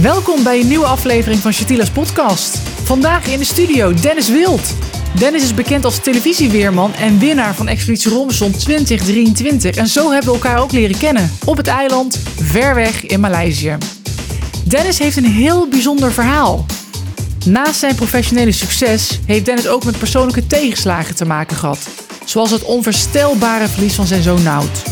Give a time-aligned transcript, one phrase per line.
[0.00, 2.56] Welkom bij een nieuwe aflevering van Shatila's podcast.
[2.84, 4.74] Vandaag in de studio Dennis Wild.
[5.18, 9.76] Dennis is bekend als televisieweerman en winnaar van Expeditie Robinson 2023.
[9.76, 11.30] En zo hebben we elkaar ook leren kennen.
[11.44, 13.76] Op het eiland, ver weg in Maleisië.
[14.64, 16.66] Dennis heeft een heel bijzonder verhaal.
[17.46, 21.88] Naast zijn professionele succes heeft Dennis ook met persoonlijke tegenslagen te maken gehad.
[22.24, 24.82] Zoals het onvoorstelbare verlies van zijn zoon Nout.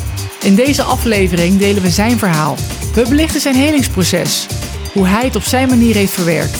[0.42, 2.56] In deze aflevering delen we zijn verhaal.
[2.94, 4.46] We belichten zijn helingsproces.
[4.92, 6.58] Hoe hij het op zijn manier heeft verwerkt.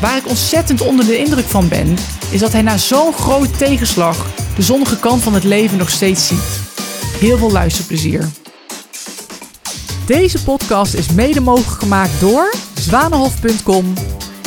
[0.00, 1.96] Waar ik ontzettend onder de indruk van ben,
[2.30, 6.26] is dat hij na zo'n grote tegenslag de zonnige kant van het leven nog steeds
[6.26, 6.60] ziet.
[7.18, 8.28] Heel veel luisterplezier.
[10.06, 13.92] Deze podcast is mede mogelijk gemaakt door zwanenhof.com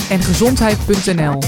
[0.10, 1.40] en gezondheid.nl.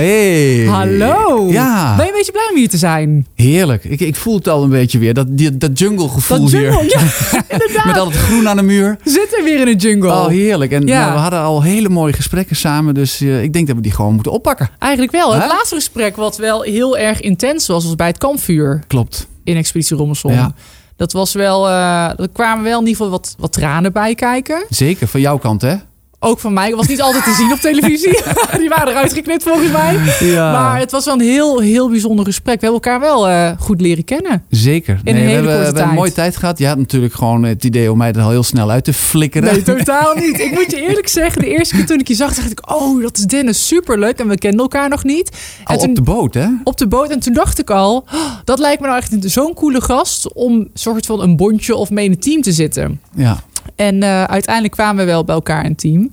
[0.00, 0.64] Hey.
[0.66, 1.46] Hallo!
[1.50, 1.96] Ja.
[1.96, 3.26] Ben je een beetje blij om hier te zijn?
[3.34, 3.84] Heerlijk.
[3.84, 5.14] Ik, ik voel het al een beetje weer.
[5.14, 6.90] Dat, die, dat jungle gevoel Dat jungle, weer.
[6.90, 7.00] ja,
[7.58, 7.84] inderdaad.
[7.84, 8.98] Met al het groen aan de muur.
[9.04, 10.08] We zitten weer in een jungle.
[10.10, 10.72] Oh, heerlijk.
[10.72, 11.00] En Ja.
[11.00, 12.94] nou, we hadden al hele mooie gesprekken samen.
[12.94, 14.68] Dus eh, ik denk dat we die gewoon moeten oppakken.
[14.78, 15.32] Eigenlijk wel.
[15.34, 19.26] Het laatste gesprek, wat wel heel erg intens was, was bij het kampvuur Klopt.
[19.44, 20.32] in Expeditie Robinson.
[20.32, 20.52] Ja.
[20.96, 24.64] Dat was wel, eh er kwamen wel in ieder geval wat, wat tranen bij kijken.
[24.70, 25.08] Zeker.
[25.08, 25.74] Van jouw kant, hè?
[26.22, 26.66] Ook van mij.
[26.66, 28.18] Het was niet altijd te zien op televisie.
[28.58, 29.98] Die waren eruit geknipt volgens mij.
[30.20, 30.52] Ja.
[30.52, 32.60] Maar het was wel een heel, heel bijzonder gesprek.
[32.60, 34.44] We hebben elkaar wel eh, goed leren kennen.
[34.48, 35.00] Zeker.
[35.04, 36.58] In een we hele hebben, korte we hebben een mooie tijd gehad.
[36.58, 39.52] Je had natuurlijk gewoon het idee om mij er al heel snel uit te flikkeren.
[39.52, 40.40] Nee, totaal niet.
[40.50, 42.70] Ik moet je eerlijk zeggen, de eerste keer toen ik je zag, dacht ik...
[42.70, 44.18] Oh, dat is Dennis, superleuk.
[44.18, 45.30] En we kenden elkaar nog niet.
[45.64, 46.48] Al en toen, op de boot, hè?
[46.64, 47.10] op de boot.
[47.10, 50.32] En toen dacht ik al, oh, dat lijkt me nou echt zo'n coole gast...
[50.32, 53.00] om soort van een bondje of mee in een team te zitten.
[53.14, 53.42] Ja.
[53.80, 56.10] En eh, uiteindelijk kwamen we wel bij elkaar in team.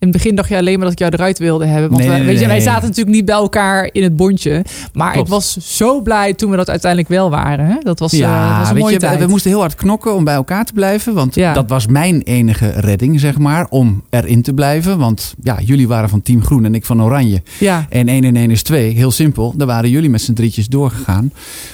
[0.00, 1.88] In het begin dacht je alleen maar dat ik jou eruit wilde hebben.
[1.90, 4.64] Want Nee, wij, nee, weet je, wij zaten natuurlijk niet bij elkaar in het bondje.
[4.92, 5.26] Maar Klopt.
[5.26, 7.78] ik was zo blij toen we dat uiteindelijk wel waren.
[7.82, 9.18] Dat was, eh, dat was een mooie je, tijd.
[9.20, 11.14] we moesten heel hard knokken om bij elkaar te blijven.
[11.14, 11.52] Want Ja.
[11.52, 14.98] dat was mijn enige redding, zeg maar, om erin te blijven.
[14.98, 17.42] Want ja, jullie waren van Team Groen en ik van Oranje.
[17.58, 18.90] Ja, En 1 en 1 is 2.
[18.94, 19.54] Heel simpel.
[19.56, 21.32] Daar waren jullie met z'n drietjes doorgegaan.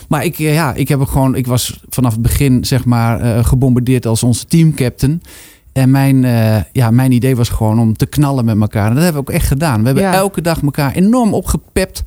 [0.09, 1.35] Maar ik, eh, ja, ik heb gewoon.
[1.35, 5.23] Ik was vanaf het begin, zeg maar, eh, gebombardeerd als onze teamcaptain.
[5.77, 8.89] En mijn, eh, ja, mijn idee was gewoon om te knallen met elkaar.
[8.89, 9.81] En dat hebben we ook echt gedaan.
[9.81, 10.15] We hebben Ja.
[10.15, 12.03] elke dag elkaar enorm opgepept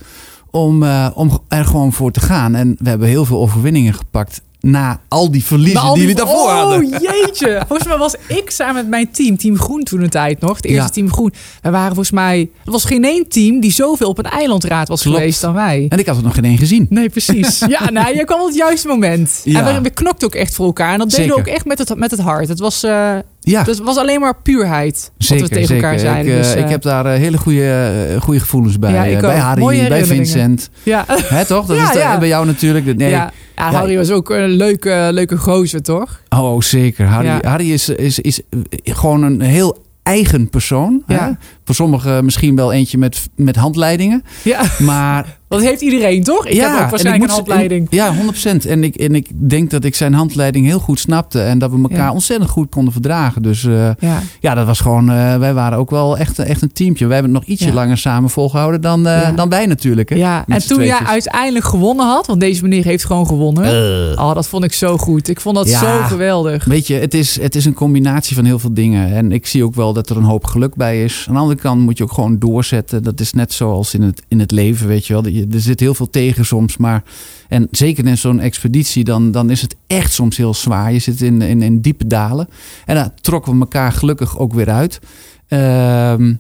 [0.52, 2.56] om, eh, om er gewoon voor te gaan.
[2.56, 6.16] En we hebben heel veel overwinningen gepakt na al die verliezen al die die- jullie
[6.26, 6.90] daarvoor oh, hadden.
[6.90, 7.62] jeetje.
[7.68, 10.56] Volgens mij was ik samen met mijn team, Team Groen toen een tijd nog.
[10.56, 10.90] Het eerste Ja.
[10.90, 11.34] Team Groen.
[11.62, 12.50] We waren volgens mij...
[12.66, 15.18] Er was geen één team die zoveel op een eilandraad was Klopt.
[15.18, 15.86] geweest dan wij.
[15.90, 16.86] En ik had er nog geen één gezien.
[16.90, 17.60] Nee, precies.
[17.68, 19.42] Ja, nou, je kwam op het juiste moment.
[19.44, 19.60] Ja.
[19.68, 20.94] En we, we knokten ook echt voor elkaar.
[20.94, 22.48] En dat deden we ook echt met het, met het hart.
[22.48, 22.92] Het was, eh,
[23.40, 25.40] Ja, het was alleen maar puurheid zeker.
[25.42, 25.84] wat we tegen zeker.
[25.84, 26.32] elkaar zeiden.
[26.34, 28.92] Ik, eh, dus, eh, ik heb daar eh, hele goede, eh, goede gevoelens bij.
[28.94, 29.38] Ja, eh, bij.
[29.38, 30.06] Harry, bij.
[30.06, 30.70] Vincent.
[30.84, 31.06] ja.
[31.08, 31.66] Hè, toch?
[31.66, 32.98] Dat Ja, is de- bij jou natuurlijk.
[32.98, 33.18] Nee.
[33.60, 33.72] Ja.
[33.72, 36.22] Harry was ook een leuke, leuke gozer, toch?
[36.30, 37.06] Oh, zeker.
[37.42, 38.42] Harry, is, is, is
[38.84, 41.04] gewoon een heel eigen persoon.
[41.08, 41.26] Ja.
[41.26, 41.32] Hè?
[41.66, 44.24] Voor sommigen misschien wel eentje met, met handleidingen.
[44.44, 46.46] Ja, Maar dat heeft iedereen, toch?
[46.48, 47.90] Ik ja, heb ook waarschijnlijk ik een moet- handleiding.
[47.90, 48.66] en- ja, 100%.
[48.66, 51.42] En ik, en ik denk dat ik zijn handleiding heel goed snapte.
[51.42, 52.12] En dat we elkaar Ja.
[52.12, 53.42] ontzettend goed konden verdragen.
[53.42, 54.22] Dus eh, Ja.
[54.40, 55.10] ja, dat was gewoon...
[55.10, 57.06] eh, wij waren ook wel echt, echt een teampje.
[57.06, 57.74] Wij hebben het nog ietsje Ja.
[57.74, 60.10] langer samen volgehouden dan, eh, dan wij natuurlijk.
[60.10, 60.16] Hè?
[60.16, 64.18] Ja, en toen jij uiteindelijk gewonnen had, want deze meneer heeft gewoon gewonnen.
[64.20, 65.28] Oh, dat vond ik zo goed.
[65.30, 66.66] Ik vond dat zo geweldig.
[66.66, 69.16] Weet je, het is, het is een combinatie van heel veel dingen.
[69.16, 71.26] En ik zie ook wel dat er een hoop geluk bij is.
[71.28, 73.04] Aan de andere kant moet je ook gewoon doorzetten.
[73.04, 75.22] Dat is net zoals in het, in het leven, weet je wel.
[75.52, 76.78] Er zit heel veel tegen soms.
[76.78, 77.04] Maar,
[77.48, 80.94] en zeker in zo'n expeditie, dan, dan is het echt soms heel zwaar.
[80.94, 82.48] Je zit in, in, in diepe dalen.
[82.86, 85.00] En daar trokken we elkaar gelukkig ook weer uit.
[85.48, 86.34] Ehm,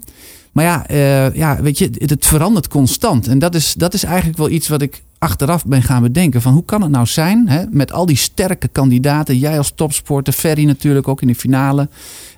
[0.51, 3.27] maar ja, eh, ja, weet je, het, het verandert constant.
[3.27, 6.41] En dat is, dat is eigenlijk wel iets wat ik achteraf ben gaan bedenken.
[6.41, 9.37] Van hoe kan het nou zijn, hè, met al die sterke kandidaten.
[9.37, 11.89] Jij als topsporter, Ferry natuurlijk ook in de finale.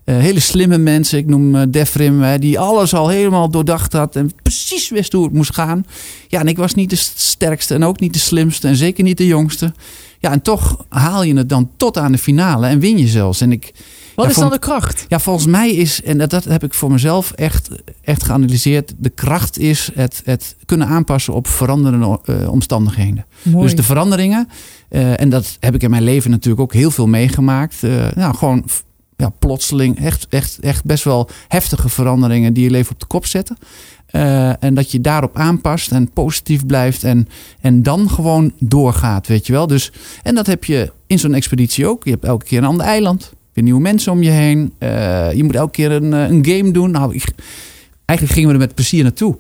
[0.03, 4.16] Eh, hele slimme mensen, ik noem eh, Defrim, hè, die alles al helemaal doordacht had.
[4.16, 5.85] En precies wist hoe het moest gaan.
[6.28, 9.17] Ja, en ik was niet de sterkste en ook niet de slimste en zeker niet
[9.17, 9.73] de jongste.
[10.19, 13.41] Ja, en toch haal je het dan tot aan de finale en win je zelfs.
[13.41, 13.72] En ik,
[14.16, 15.05] Wat Ja, is dan de kracht?
[15.08, 17.70] ja, volgens mij is, en dat, dat heb ik voor mezelf echt,
[18.02, 23.26] echt geanalyseerd, de kracht is het, het kunnen aanpassen op veranderende eh, omstandigheden.
[23.41, 23.66] Mooi.
[23.66, 24.47] Dus de veranderingen,
[24.90, 27.81] en dat heb ik in mijn leven natuurlijk ook heel veel meegemaakt.
[28.16, 28.66] nou, gewoon
[29.22, 33.26] ja, plotseling echt, echt, echt best wel heftige veranderingen die je leven op de kop
[33.26, 33.58] zetten.
[34.06, 37.28] Eh, en dat je daarop aanpast en positief blijft en,
[37.59, 39.68] en dan gewoon doorgaat, weet je wel.
[39.68, 39.91] Dus,
[40.23, 42.03] en dat heb je in zo'n expeditie ook.
[42.03, 44.73] Je hebt elke keer een ander eiland, weer nieuwe mensen om je heen.
[44.78, 46.91] Eh, je moet elke keer een, eh, een game doen.
[46.91, 47.24] Nou, ik,
[48.06, 49.38] eigenlijk gingen we er met plezier naartoe.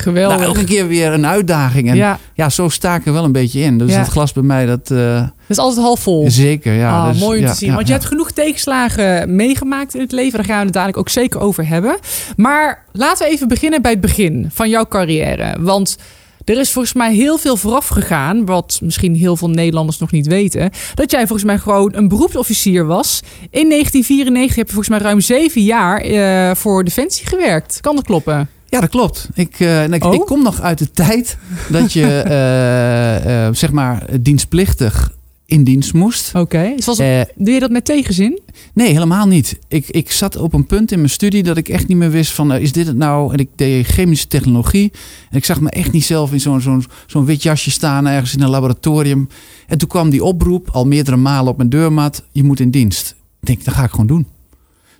[0.00, 0.36] Geweldig.
[0.38, 1.88] Nou, elke keer weer een uitdaging.
[1.88, 3.78] En ja, ja, zo sta ik er wel een beetje in.
[3.78, 3.98] Dus Ja.
[3.98, 6.30] dat glas bij mij, dat eh, dat is altijd half vol.
[6.30, 6.72] zeker.
[6.74, 7.74] Ja, Ah, dus, mooi om ja, te zien.
[7.74, 10.38] Want je hebt genoeg tegenslagen meegemaakt in het leven.
[10.38, 11.96] Daar gaan we het dadelijk ook zeker over hebben.
[12.36, 15.56] Maar laten we even beginnen bij het begin van jouw carrière.
[15.60, 15.96] Want
[16.44, 18.46] er is volgens mij heel veel vooraf gegaan.
[18.46, 20.70] Wat misschien heel veel Nederlanders nog niet weten.
[20.94, 23.20] Dat jij volgens mij gewoon een beroepsofficier was.
[23.50, 27.78] In 1994 heb je volgens mij ruim zeven jaar eh, voor Defensie gewerkt.
[27.80, 28.48] Kan dat kloppen?
[28.70, 29.28] Ja, dat klopt.
[29.34, 30.14] Ik, eh, ik, Oh?
[30.14, 31.36] ik kom nog uit de tijd
[31.70, 35.12] dat je, eh, eh, zeg maar, dienstplichtig
[35.46, 36.34] in dienst moest.
[36.34, 36.72] Oké.
[36.76, 38.40] Dus Eh, doe je dat met tegenzin?
[38.74, 39.58] nee, helemaal niet.
[39.68, 42.32] Ik, ik zat op een punt in mijn studie dat ik echt niet meer wist
[42.32, 43.32] van, is dit het nou?
[43.32, 44.92] En ik deed chemische technologie.
[45.30, 48.34] En ik zag me echt niet zelf in zo'n zo'n zo'n wit jasje staan ergens
[48.34, 49.28] in een laboratorium.
[49.66, 53.14] En toen kwam die oproep, al meerdere malen op mijn deurmat, je moet in dienst.
[53.40, 54.26] Ik denk, dat ga ik gewoon doen.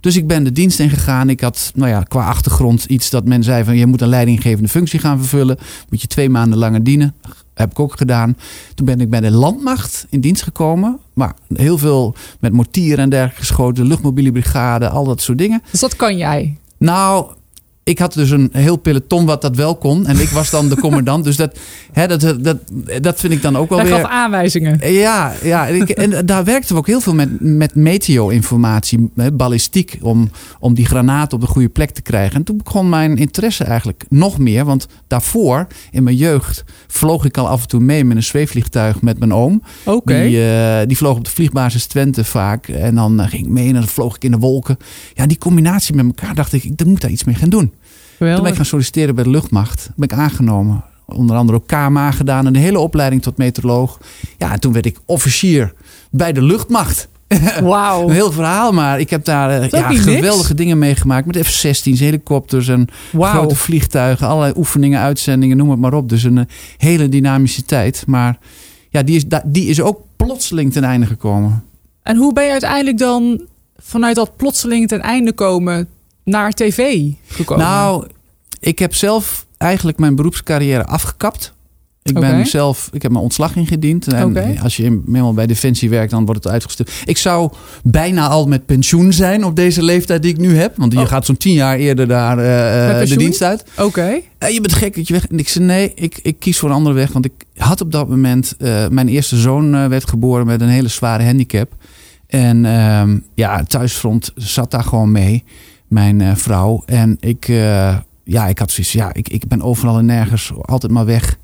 [0.00, 1.28] Dus ik ben de dienst ingegaan.
[1.28, 3.76] Ik had nou ja, qua achtergrond iets dat men zei van...
[3.76, 5.58] je moet een leidinggevende functie gaan vervullen.
[5.88, 7.14] Moet je twee maanden langer dienen.
[7.54, 8.36] Heb ik ook gedaan.
[8.74, 10.98] Toen ben ik bij de landmacht in dienst gekomen.
[11.12, 13.86] Maar heel veel met mortieren en dergelijke geschoten.
[13.86, 15.62] Luchtmobiele brigade, al dat soort dingen.
[15.70, 16.56] Dus dat kan jij.
[16.78, 17.26] Nou,
[17.90, 20.06] ik had dus een heel peloton wat dat wel kon.
[20.06, 21.24] En ik was dan de commandant.
[21.24, 21.58] Dus dat,
[21.92, 22.58] hè, dat, dat,
[23.00, 23.96] dat vind ik dan ook wel Hij weer...
[23.98, 24.92] gaf aanwijzingen.
[24.92, 29.32] Ja, ja en, ik, en daar werkten we ook heel veel met, met meteo-informatie, hè,
[29.32, 32.36] ballistiek, om, om die granaat op de goede plek te krijgen.
[32.36, 37.36] En toen begon mijn interesse eigenlijk nog meer, want daarvoor, in mijn jeugd, vloog ik
[37.36, 39.62] al af en toe mee met een zweefvliegtuig met mijn oom.
[39.84, 40.22] Oké.
[40.22, 42.68] Die, eh, die vloog op de vliegbasis Twente vaak.
[42.68, 44.76] En dan eh, ging ik mee en dan vloog ik in de wolken.
[45.14, 47.72] Ja, die combinatie met elkaar dacht ik, ik moet daar iets mee gaan doen.
[48.28, 49.90] Toen ben ik gaan solliciteren bij de luchtmacht.
[49.96, 50.84] Ben ik aangenomen.
[51.06, 52.46] Onder andere ook KMA gedaan.
[52.46, 54.00] En de hele opleiding tot meteoroloog.
[54.38, 55.72] Ja, en toen werd ik officier
[56.10, 57.08] bij de luchtmacht.
[57.62, 58.08] Wauw.
[58.08, 60.00] Een heel verhaal, maar ik heb daar eh, ja, niks.
[60.00, 61.26] geweldige dingen meegemaakt.
[61.26, 63.32] Met F-16's, helikopters en Wauw.
[63.32, 64.26] grote vliegtuigen.
[64.26, 66.08] Allerlei oefeningen, uitzendingen, noem het maar op.
[66.08, 66.44] Dus een eh,
[66.76, 68.04] hele dynamische tijd.
[68.06, 68.38] Maar
[68.90, 71.64] ja, die is, die is ook plotseling ten einde gekomen.
[72.02, 73.40] En hoe ben je uiteindelijk dan
[73.78, 75.88] vanuit dat plotseling ten einde komen
[76.30, 77.64] naar tv gekomen?
[77.64, 78.06] Nou,
[78.60, 81.52] ik heb zelf eigenlijk mijn beroepscarrière afgekapt.
[82.02, 84.06] Ik ben zelf, ik heb mijn ontslag ingediend.
[84.12, 86.92] En als je eenmaal bij Defensie werkt, dan wordt het uitgestuurd.
[87.04, 90.76] Ik zou bijna al met pensioen zijn op deze leeftijd die ik nu heb.
[90.76, 91.06] Want je Oh.
[91.06, 93.64] gaat zo'n tien jaar eerder daar eh, Met de dienst uit.
[93.78, 94.20] Oké.
[94.38, 95.26] Eh, je bent gek dat je weg.
[95.26, 97.12] En ik zei nee, ik, ik kies voor een andere weg.
[97.12, 100.68] Want ik had op dat moment, eh, mijn eerste zoon eh, werd geboren met een
[100.68, 101.72] hele zware handicap.
[102.26, 105.44] En ehm, ja, thuisfront zat daar gewoon mee,
[105.90, 106.82] mijn eh, vrouw.
[106.86, 110.92] En ik, eh, ja, ik had zoiets, ja, ik, ik ben overal en nergens, altijd
[110.92, 111.38] maar weg.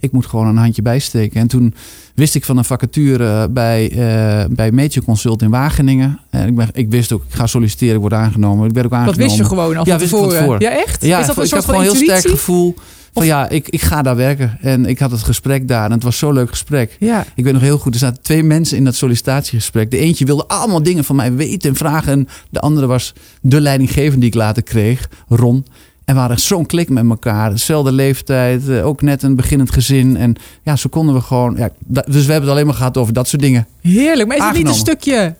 [0.00, 1.40] Ik moet gewoon een handje bijsteken.
[1.40, 1.74] En toen
[2.14, 6.20] wist ik van een vacature bij, eh bij Consult in Wageningen.
[6.30, 8.68] En ik, ben, ik wist ook, ik ga solliciteren, ik word aangenomen.
[8.68, 9.26] Ik werd ook Dat aangenomen.
[9.26, 10.60] wist je gewoon al Ja, van tevoren.
[10.60, 11.04] Ja, echt?
[11.04, 12.74] Ja, is dat een ik had van gewoon een heel sterk gevoel
[13.12, 14.58] van ja, ik, ik ga daar werken.
[14.60, 16.96] En ik had het gesprek daar en het was zo'n leuk gesprek.
[16.98, 17.24] Ja.
[17.34, 19.90] Ik weet nog heel goed, er zaten twee mensen in dat sollicitatiegesprek.
[19.90, 22.12] De eentje wilde allemaal dingen van mij weten en vragen.
[22.12, 25.64] En de andere was de leidinggevende die ik later kreeg, Ron.
[26.04, 27.50] En we hadden zo'n klik met elkaar.
[27.50, 30.16] Dezelfde leeftijd, eh, ook net een beginnend gezin.
[30.16, 31.56] En ja, zo konden we gewoon...
[31.56, 33.66] Ja, dus we hebben het alleen maar gehad over dat soort dingen.
[33.80, 34.28] Heerlijk.
[34.28, 35.34] Maar is het niet een stukje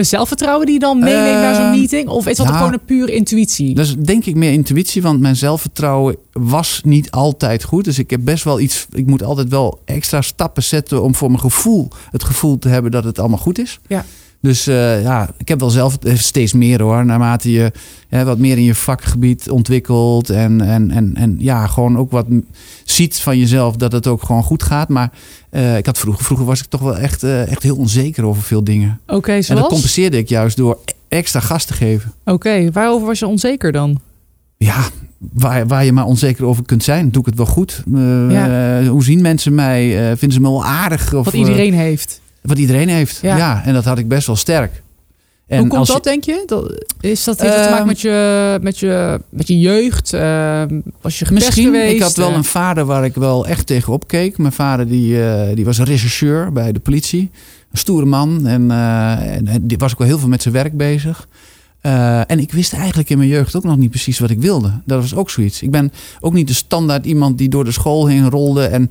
[0.00, 2.08] zelfvertrouwen die je dan meeneemt naar zo'n Ehm, meeting?
[2.08, 2.56] Of is dat ja.
[2.56, 3.74] gewoon een pure intuïtie?
[3.74, 7.84] Dat is denk ik meer intuïtie, want mijn zelfvertrouwen was niet altijd goed.
[7.84, 8.86] Dus ik heb best wel iets.
[8.92, 12.90] Ik moet altijd wel extra stappen zetten om voor mijn gevoel het gevoel te hebben
[12.90, 13.78] dat het allemaal goed is.
[13.86, 14.04] Ja.
[14.40, 17.04] Dus eh, ja, ik heb wel zelf steeds meer hoor.
[17.04, 17.72] Naarmate je
[18.08, 20.30] hè, wat meer in je vakgebied ontwikkelt.
[20.30, 22.26] En, en, en, en ja, gewoon ook wat
[22.84, 24.88] ziet van jezelf dat het ook gewoon goed gaat.
[24.88, 25.10] Maar
[25.50, 28.42] eh, ik had vroeger, vroeger was ik toch wel echt, eh, echt heel onzeker over
[28.42, 29.00] veel dingen.
[29.06, 32.12] Oké, En dat compenseerde ik juist door e- extra gas te geven.
[32.24, 34.00] Oké, waarover was je onzeker dan?
[34.56, 34.84] Ja,
[35.32, 37.10] waar, waar je maar onzeker over kunt zijn.
[37.10, 37.82] Doe ik het wel goed?
[38.88, 39.90] Hoe zien mensen mij?
[40.16, 41.14] Vinden ze me wel aardig?
[41.14, 42.20] Of, Wat iedereen heeft.
[42.46, 43.18] Wat iedereen heeft.
[43.22, 43.36] Ja.
[43.36, 43.62] Ja.
[43.64, 44.82] en dat had ik best wel sterk.
[45.46, 46.42] En Hoe komt als je- dat, denk je?
[46.46, 50.12] Dat, is dat, heeft dat te maken Ehm, met je, met je, met je jeugd?
[50.12, 51.94] Ehm, was je gepest Misschien, geweest?
[51.94, 54.38] ik had wel Eh, een vader waar ik wel echt tegenop keek.
[54.38, 57.30] Mijn vader die, eh, die was een rechercheur bij de politie.
[57.72, 58.46] Een stoere man.
[58.46, 61.28] En, en, en die was ook wel heel veel met zijn werk bezig.
[62.26, 64.70] En ik wist eigenlijk in mijn jeugd ook nog niet precies wat ik wilde.
[64.84, 65.62] Dat was ook zoiets.
[65.62, 68.64] Ik ben ook niet de standaard iemand die door de school heen rolde.
[68.66, 68.90] En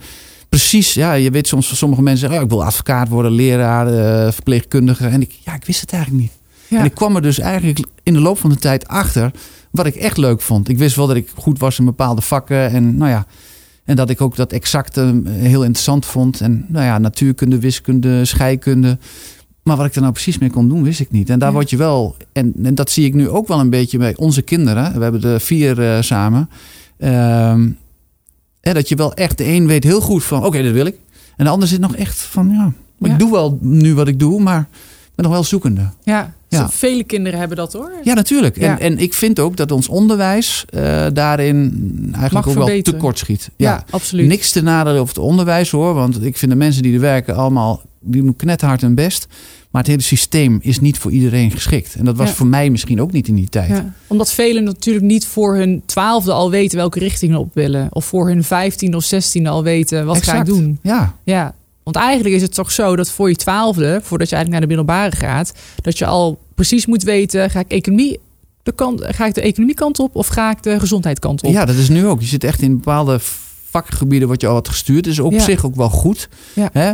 [0.60, 2.38] precies, ja, je weet soms van sommige mensen zeggen...
[2.38, 5.08] Oh, ik wil advocaat worden, leraar, eh, verpleegkundige.
[5.08, 6.32] En ik, ja, ik wist het eigenlijk niet.
[6.68, 6.80] Ja.
[6.80, 9.32] En ik kwam er dus eigenlijk in de loop van de tijd achter
[9.72, 10.70] wat ik echt leuk vond.
[10.70, 12.70] Ik wist wel dat ik goed was in bepaalde vakken.
[12.70, 13.26] En nou ja,
[13.84, 16.42] en dat ik ook dat exacte eh, heel interessant vond.
[16.42, 18.98] En nou ja, natuurkunde, wiskunde, scheikunde.
[19.64, 21.30] Maar wat ik er nou precies mee kon doen, wist ik niet.
[21.30, 21.54] En daar Ja.
[21.56, 22.16] word je wel.
[22.34, 24.94] En, en dat zie ik nu ook wel een beetje bij onze kinderen.
[24.98, 26.50] We hebben er vier eh, samen.
[26.98, 27.70] Ehm,
[28.68, 30.96] Hè, dat je wel echt, de een weet heel goed van, oké, dat wil ik.
[31.38, 33.16] En de ander zit nog echt van, ja, maar Ja.
[33.16, 34.60] ik doe wel nu wat ik doe, maar
[35.06, 35.90] ik ben nog wel zoekende.
[36.04, 36.70] Ja, Ja.
[36.70, 37.92] Vele kinderen hebben dat hoor.
[38.04, 38.60] Ja, natuurlijk.
[38.60, 38.72] Ja.
[38.72, 41.72] En, en ik vind ook dat ons onderwijs eh, daarin
[42.14, 43.50] eigenlijk Mag ook wel tekort schiet.
[43.56, 44.28] Ja, absoluut.
[44.28, 45.94] Niks te nadelen over het onderwijs hoor.
[45.94, 49.28] Want ik vind de mensen die er werken allemaal, die doen knethard hun best.
[49.76, 51.96] Maar het hele systeem is niet voor iedereen geschikt.
[51.96, 52.36] En dat was Ja.
[52.36, 53.70] voor mij misschien ook niet in die tijd.
[53.70, 57.88] Ja, omdat velen natuurlijk niet voor hun twaalfde al weten welke richting ze op willen.
[57.92, 60.48] Of voor hun vijftiende of zestiende al weten wat ga ik Exact.
[60.60, 60.80] doen.
[60.82, 64.50] Ja, Ja, want eigenlijk is het toch zo dat voor je twaalfde, voordat je eigenlijk
[64.50, 68.20] naar de middelbare gaat, dat je al precies moet weten, ga ik economie
[68.64, 71.52] de kant, ga ik de economiekant op of ga ik de gezondheidskant op?
[71.52, 72.20] ja, dat is nu ook.
[72.22, 73.20] Je zit echt in bepaalde
[73.70, 75.08] vakgebieden wat je al wat gestuurd.
[75.08, 75.40] Is op Ja.
[75.40, 76.30] zich ook wel goed.
[76.54, 76.70] Ja.
[76.74, 76.92] Hè?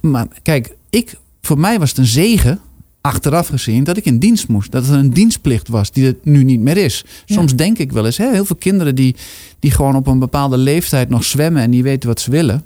[0.00, 1.14] Maar kijk, ik,
[1.50, 2.60] voor mij was het een zegen,
[3.00, 4.70] achteraf gezien, dat ik in dienst moest.
[4.70, 7.04] Dat het een dienstplicht was, die er nu niet meer is.
[7.26, 7.34] Ja.
[7.34, 9.16] Soms denk ik wel eens, hè, heel veel kinderen die,
[9.58, 12.64] die gewoon op een bepaalde leeftijd nog zwemmen en die weten wat ze willen.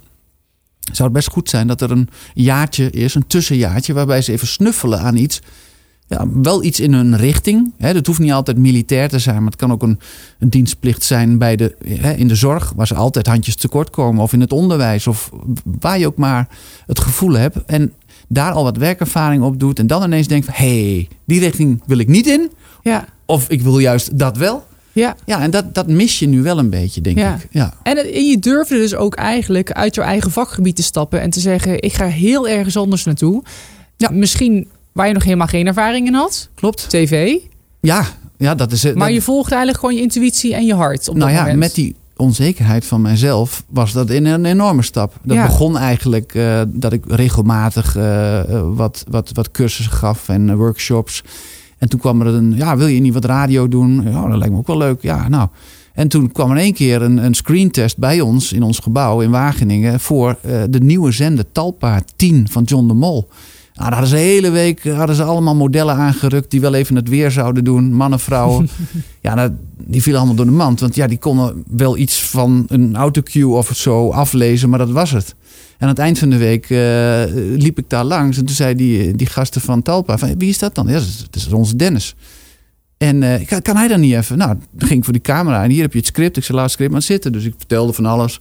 [0.80, 4.46] Zou het best goed zijn dat er een jaartje is, een tussenjaartje, waarbij ze even
[4.46, 5.40] snuffelen aan iets.
[6.06, 7.72] Ja, wel iets in hun richting.
[7.78, 7.92] Hè.
[7.92, 9.98] Dat hoeft niet altijd militair te zijn, maar het kan ook een,
[10.38, 14.22] een dienstplicht zijn bij de, hè, in de zorg, waar ze altijd handjes tekort komen,
[14.22, 15.30] of in het onderwijs, of
[15.80, 16.48] waar je ook maar
[16.86, 17.64] het gevoel hebt.
[17.66, 17.92] En
[18.28, 21.98] daar al wat werkervaring op doet, en dan ineens denkt: hé, hey, die richting wil
[21.98, 22.50] ik niet in,
[22.82, 24.66] Ja, of ik wil juist dat wel.
[24.92, 25.16] ja.
[25.24, 27.34] Ja, en dat, dat mis je nu wel een beetje, denk Ja.
[27.34, 27.46] ik.
[27.50, 27.74] Ja.
[27.82, 31.30] En, het- en je durfde dus ook eigenlijk uit jouw eigen vakgebied te stappen en
[31.30, 33.42] te zeggen: ik ga heel ergens anders naartoe.
[33.96, 34.10] Ja.
[34.12, 36.88] Misschien waar je nog helemaal geen ervaring in had, Klopt.
[36.90, 37.36] tv.
[37.80, 38.06] Ja,
[38.38, 38.94] ja dat is het.
[38.94, 41.08] Maar dat- je volgt eigenlijk gewoon je intuïtie en je hart.
[41.08, 41.58] Op nou dat ja, moment.
[41.58, 45.14] met die onzekerheid van mijzelf was dat een, een enorme stap.
[45.22, 45.46] Dat Ja.
[45.46, 51.22] begon eigenlijk eh, dat ik regelmatig eh, eh, wat, wat, wat cursussen gaf en workshops.
[51.78, 54.02] En toen kwam er een, ja, wil je niet wat radio doen?
[54.10, 55.02] Ja, dat lijkt me ook wel leuk.
[55.02, 55.48] Ja, nou.
[55.92, 59.30] En toen kwam er één keer een, een screentest bij ons in ons gebouw in
[59.30, 60.36] Wageningen voor
[60.70, 63.28] de nieuwe zender Talpa 10 van John de Mol.
[63.74, 66.74] Nou, daar hadden ze de hele week eh, hadden ze allemaal modellen aangerukt die wel
[66.74, 68.68] even het weer zouden doen, mannen, vrouwen.
[69.20, 70.80] ja, nou, die vielen allemaal door de mand.
[70.80, 75.10] Want ja, die konden wel iets van een autocue of zo aflezen, maar dat was
[75.10, 75.34] het.
[75.78, 77.24] En aan het eind van de week eh,
[77.62, 80.58] liep ik daar langs en toen zei die, die gasten van Talpa, van, wie is
[80.58, 80.86] dat dan?
[80.86, 82.14] Ja, dat is, dat is onze Dennis.
[82.96, 84.38] En eh, kan, kan hij dan niet even?
[84.38, 86.36] Nou, dan ging ik voor die camera en hier heb je het script.
[86.36, 87.32] Ik zei, laat het script maar zitten.
[87.32, 88.40] Dus ik vertelde van alles.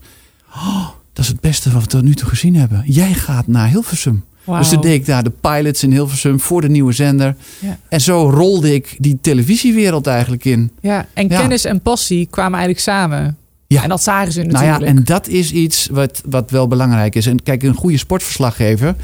[0.54, 2.82] Oh, dat is het beste wat we tot nu toe gezien hebben.
[2.86, 4.24] Jij gaat naar Hilversum.
[4.46, 7.36] Dus toen deed ik daar de pilots in Hilversum voor de nieuwe zender.
[7.58, 7.78] Ja.
[7.88, 10.70] En zo rolde ik die televisiewereld eigenlijk in.
[10.80, 11.38] Ja, en Ja.
[11.40, 13.36] kennis en passie kwamen eigenlijk samen.
[13.66, 13.82] Ja.
[13.82, 14.80] En dat zagen ze Nou natuurlijk.
[14.80, 17.26] ja, en dat is iets wat, wat wel belangrijk is.
[17.26, 18.94] En kijk, een goede sportverslaggever.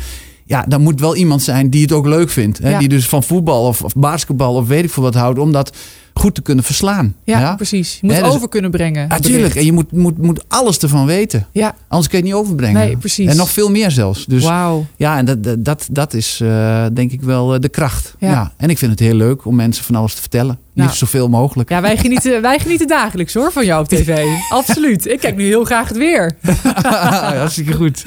[0.45, 2.59] Ja, dan moet wel iemand zijn die het ook leuk vindt.
[2.59, 2.71] Hè?
[2.71, 2.79] Ja.
[2.79, 5.39] Die dus van voetbal of, of basketbal of weet ik veel wat houdt.
[5.39, 5.77] Om dat
[6.21, 7.15] goed te kunnen verslaan.
[7.25, 7.99] ja, precies.
[8.01, 9.09] Je moet dus- over kunnen brengen.
[9.09, 9.55] Natuurlijk.
[9.55, 11.47] En je moet, moet, moet alles ervan weten.
[11.53, 12.87] Ja, Anders kun je het niet overbrengen.
[12.87, 13.29] Nee, precies.
[13.31, 14.27] En nog veel meer zelfs.
[14.27, 14.87] Dus wauw.
[14.97, 18.15] ja, en dat, dat- dat, is eh, denk ik wel eh, de kracht.
[18.19, 18.31] Ja.
[18.31, 18.53] Ja.
[18.57, 20.59] En ik vind het heel leuk om mensen van alles te vertellen.
[20.75, 20.89] Nou.
[20.89, 21.69] Liefst zoveel mogelijk.
[21.69, 24.27] Ja, wij genieten, wij genieten dagelijks hoor van jou op tv.
[24.51, 25.07] Absoluut.
[25.07, 26.33] Ik kijk nu heel graag het weer.
[27.39, 28.05] Hartstikke goed.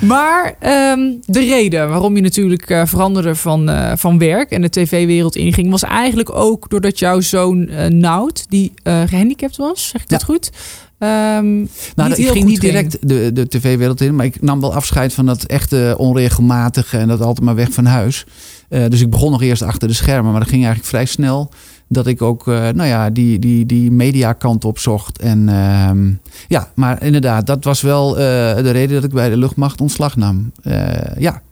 [0.00, 4.68] Maar ehm, de reden waarom je natuurlijk eh, veranderde van, eh, van werk en de
[4.68, 10.02] tv-wereld inging, was eigenlijk ook doordat jouw zoon eh Nout, die eh, gehandicapt was, zeg
[10.02, 10.50] ik dat goed?
[10.98, 11.56] Ehm,
[11.94, 15.14] Nou, niet ik ging niet direct de, de tv-wereld in, maar ik nam wel afscheid
[15.14, 18.24] van dat echte onregelmatige en dat altijd maar weg van huis.
[18.68, 21.50] Dus ik begon nog eerst achter de schermen, maar dat ging eigenlijk vrij snel
[21.88, 25.18] dat ik ook, eh, nou ja, die, die, die mediakant opzocht.
[25.18, 26.12] En ehm,
[26.48, 28.22] ja, maar inderdaad, dat was wel eh,
[28.56, 30.52] de reden dat ik bij de luchtmacht ontslag nam.
[30.62, 31.42] Eh, ja,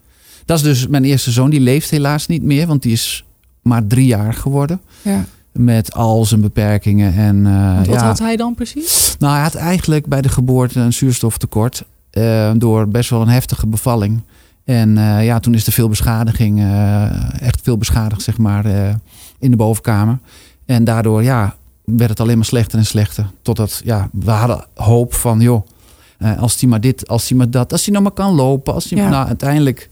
[0.45, 1.51] dat is dus mijn eerste zoon.
[1.51, 3.25] Die leeft helaas niet meer, want die is
[3.63, 4.81] maar drie jaar geworden.
[5.03, 5.25] Ja.
[5.53, 7.15] Met al zijn beperkingen.
[7.15, 7.43] En,
[7.87, 8.07] wat ja.
[8.07, 9.17] had hij dan precies?
[9.19, 11.85] Nou, hij had eigenlijk bij de geboorte een zuurstoftekort.
[12.57, 14.23] door best wel een heftige bevalling.
[14.65, 16.67] En ja, toen is er veel beschadiging,
[17.39, 18.65] echt veel beschadigd, zeg maar,
[19.45, 20.19] in de bovenkamer.
[20.67, 23.27] En daardoor, ja, werd het alleen maar slechter en slechter.
[23.43, 25.67] Totdat, ja, we hadden hoop van, joh,
[26.19, 28.75] eh, als hij maar dit, als hij maar dat, als hij nog maar kan lopen.
[28.75, 29.09] Als hij, Ja.
[29.09, 29.91] nou, uiteindelijk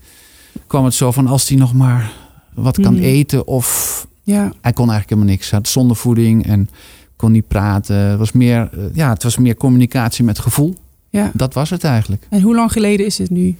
[0.67, 2.13] kwam het zo van, als hij nog maar
[2.55, 3.03] wat kan Mhm.
[3.03, 4.53] eten of Ja.
[4.61, 5.51] hij kon eigenlijk helemaal niks.
[5.51, 6.69] Hij had zondevoeding en
[7.17, 7.97] kon niet praten.
[7.97, 10.75] Het was meer, eh, ja, het was meer communicatie met gevoel.
[11.11, 11.31] ja.
[11.35, 12.27] Dat was het eigenlijk.
[12.31, 13.57] En hoe lang geleden is dit nu?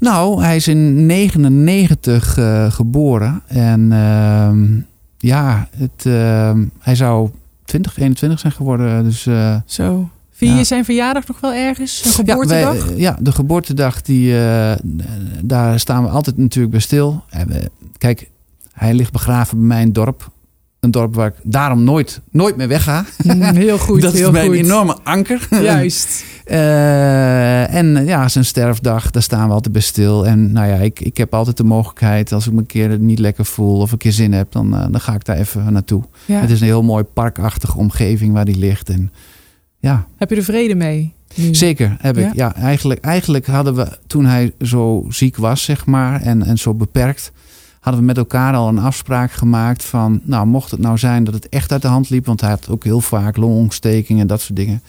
[0.00, 3.42] Nou, hij is in 99 eh, geboren.
[3.46, 4.66] En ehm,
[5.22, 7.30] ja, het, ehm, hij zou
[7.64, 9.04] 20, 21 zijn geworden.
[9.04, 10.08] Dus eh, Zo.
[10.30, 10.56] Vier Ja.
[10.58, 12.04] je zijn verjaardag nog wel ergens?
[12.04, 12.86] Een ja, geboortedag?
[12.86, 14.72] wij- ja, de geboortedag, die, eh,
[15.44, 17.24] daar staan we altijd natuurlijk bij stil.
[17.30, 18.30] En we- kijk,
[18.72, 20.30] hij ligt begraven bij mij in het dorp.
[20.82, 23.04] Een dorp waar ik daarom nooit, nooit meer wegga.
[23.24, 24.54] Mm, heel goed, dat is mijn goed.
[24.56, 25.48] enorme anker.
[25.50, 26.24] Juist.
[26.44, 30.26] Eh, en ja, zijn sterfdag, daar staan we altijd bij stil.
[30.26, 33.18] En nou ja, ik, ik heb altijd de mogelijkheid, als ik me een keer niet
[33.18, 36.02] lekker voel of een keer zin heb, dan, dan ga ik daar even naartoe.
[36.24, 36.40] Ja.
[36.40, 38.88] Het is een heel mooi parkachtige omgeving waar die ligt.
[38.88, 39.12] En
[39.78, 41.14] ja, Heb je er vrede mee?
[41.34, 41.54] nu?
[41.54, 42.28] Zeker, heb Ja?
[42.28, 42.34] ik.
[42.34, 46.74] Ja, eigenlijk, eigenlijk hadden we toen hij zo ziek was, zeg maar, en, en zo
[46.74, 47.32] beperkt,
[47.82, 51.34] hadden we met elkaar al een afspraak gemaakt van, nou, mocht het nou zijn dat
[51.34, 54.40] het echt uit de hand liep, want hij had ook heel vaak longontsteking en dat
[54.40, 54.82] soort dingen,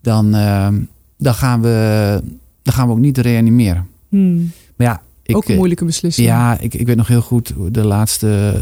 [0.00, 0.80] dan, ehm,
[1.18, 2.20] dan, gaan, we,
[2.62, 3.88] dan gaan we ook niet reanimeren.
[4.08, 4.50] Hmm.
[4.76, 6.26] Maar ja, ik, Ook een eh, moeilijke beslissing.
[6.26, 8.54] ja, ik, ik weet nog heel goed de laatste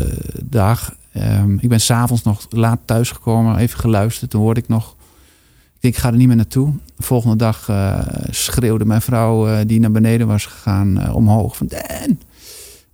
[0.44, 0.94] dag.
[1.12, 4.30] ehm, ik ben s'avonds nog laat thuisgekomen, even geluisterd.
[4.30, 4.96] Toen hoorde ik nog.
[5.74, 6.72] Ik denk, ik ga er niet meer naartoe.
[6.96, 7.98] De volgende dag eh,
[8.30, 11.56] schreeuwde mijn vrouw, eh, die naar beneden was gegaan, omhoog.
[11.56, 12.18] Van Dan!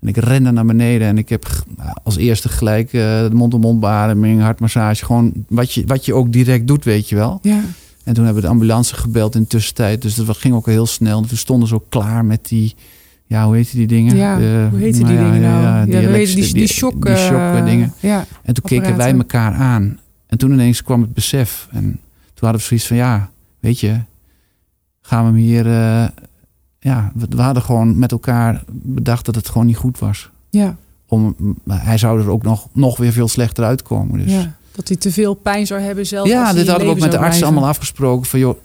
[0.06, 1.64] En ik rende naar beneden en ik heb g-
[2.02, 5.04] als eerste gelijk eh, de mond-op-mond beademing, hartmassage.
[5.04, 7.38] Gewoon wat je, wat je ook direct doet, weet je wel.
[7.42, 7.60] Ja.
[8.04, 10.02] En toen hebben we de ambulance gebeld in de tussentijd.
[10.02, 11.20] Dus dat ging ook heel snel.
[11.22, 12.74] Toen stonden ze ook klaar met die...
[13.26, 14.16] Ja, hoe heet die dingen?
[14.16, 15.62] Ja, De- hoe heette nou die ja, dingen nou?
[15.62, 17.92] Ja, Ja, die, we elektrische- weten die, die shock, die shock eh, dingen.
[18.00, 18.24] Ja.
[18.42, 19.98] En toen keken wij elkaar aan.
[20.26, 21.68] En toen ineens kwam het besef.
[21.70, 21.82] En
[22.34, 23.96] toen hadden we zoiets van, ja, weet je,
[25.02, 25.66] gaan we hem hier...
[25.66, 26.06] eh,
[26.86, 30.30] ja, we, we hadden gewoon met elkaar bedacht dat het gewoon niet goed was.
[30.50, 30.76] Ja.
[31.08, 31.36] Om,
[31.68, 34.18] hij zou er ook nog, nog weer veel slechter uitkomen.
[34.18, 34.32] Dus.
[34.32, 34.54] ja.
[34.72, 36.28] Dat hij te veel pijn zou hebben zelf.
[36.28, 38.26] Ja, dit hadden we ook met de artsen allemaal afgesproken.
[38.26, 38.58] Van, joh,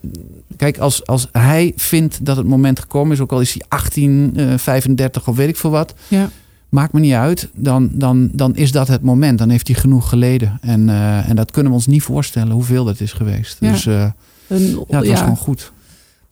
[0.58, 4.34] kijk, als, als hij vindt dat het moment gekomen is, ook al is hij 18,
[4.36, 6.30] eh, 35 of weet ik veel wat, Ja.
[6.70, 7.50] maakt me niet uit.
[7.56, 9.38] Dan, dan, dan is dat het moment.
[9.38, 10.58] Dan heeft hij genoeg geleden.
[10.62, 13.58] En, eh, en dat kunnen we ons niet voorstellen hoeveel dat is geweest.
[13.60, 13.72] Ja.
[13.72, 14.06] Dus eh,
[14.48, 15.72] Een, ja, het was gewoon goed.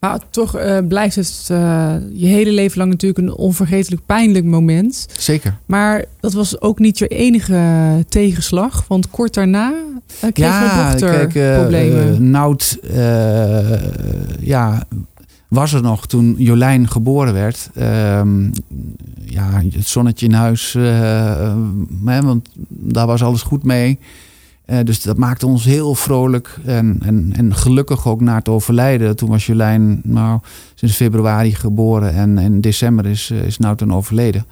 [0.00, 5.06] Maar toch eh, blijft het eh, je hele leven lang natuurlijk een onvergetelijk pijnlijk moment.
[5.18, 5.56] Zeker.
[5.66, 7.60] Maar dat was ook niet je enige
[8.08, 8.84] tegenslag.
[8.88, 9.74] Want kort daarna
[10.20, 12.12] eh, kreeg je dochter kijk, eh, problemen.
[12.12, 13.82] eh, Nout, eh,
[14.40, 14.84] ja,
[15.48, 17.70] was er nog toen Jolijn geboren werd.
[17.74, 18.44] Ehm,
[19.24, 23.98] ja, het zonnetje in huis, eh, eh, want daar was alles goed mee.
[24.70, 29.16] Eh, dus dat maakte ons heel vrolijk en, en, en gelukkig ook na het overlijden.
[29.16, 30.40] Toen was Jolijn nou,
[30.74, 34.44] sinds februari geboren en in december is, eh, is Nout dan overleden.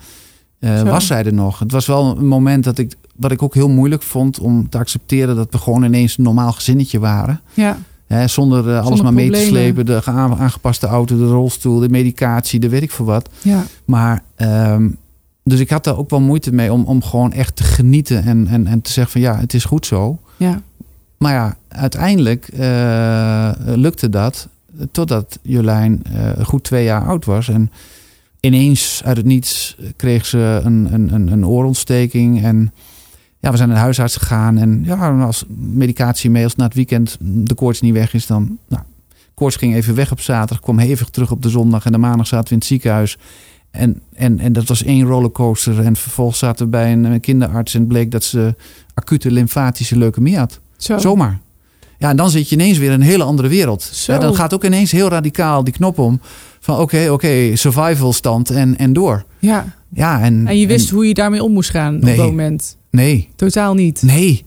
[0.59, 1.59] Eh, was zij er nog?
[1.59, 4.79] Het was wel een moment dat ik, wat ik ook heel moeilijk vond om te
[4.79, 7.41] accepteren dat we gewoon ineens een normaal gezinnetje waren.
[7.55, 9.87] ja, Hè, zonder alles maar mee te slepen.
[9.87, 13.29] De ge- aangepaste auto, de rolstoel, de medicatie, de weet ik veel wat.
[13.43, 14.89] ja, Maar, ehm,
[15.49, 18.47] dus ik had daar ook wel moeite mee om, om gewoon echt te genieten en,
[18.47, 20.19] en, en te zeggen van ja, het is goed zo.
[20.37, 20.63] ja,
[21.19, 24.49] Maar ja, uiteindelijk eh, lukte dat
[24.93, 27.49] totdat Jolijn eh, goed twee jaar oud was.
[27.49, 27.71] En
[28.41, 32.43] ineens uit het niets kreeg ze een, een, een, een oorontsteking.
[32.43, 32.73] En
[33.39, 34.59] ja, we zijn naar de huisarts gegaan.
[34.59, 38.59] En ja, als medicatie mee, als na het weekend de koorts niet weg is, dan...
[38.69, 38.83] Nou,
[39.35, 41.85] koorts ging even weg op zaterdag, kwam hevig terug op de zondag.
[41.85, 43.19] En de maandag zaten we in het ziekenhuis.
[43.71, 45.81] En, en, en dat was één rollercoaster.
[45.81, 48.55] En vervolgens zaten we bij een, kinderarts en bleek dat ze
[48.95, 50.61] acute lymfatische leukemie had.
[50.77, 50.99] zo.
[50.99, 51.39] Zomaar.
[51.99, 54.05] Ja, en dan zit je ineens weer in een hele andere wereld.
[54.07, 56.21] Ja, dan gaat ook ineens heel radicaal die knop om.
[56.61, 59.25] Van oké, oké, survival stand en, en door.
[59.39, 62.77] Ja, Ja, en, en je wist hoe je daarmee om moest gaan op dat moment.
[62.91, 64.03] Nee, Totaal niet.
[64.03, 64.47] nee.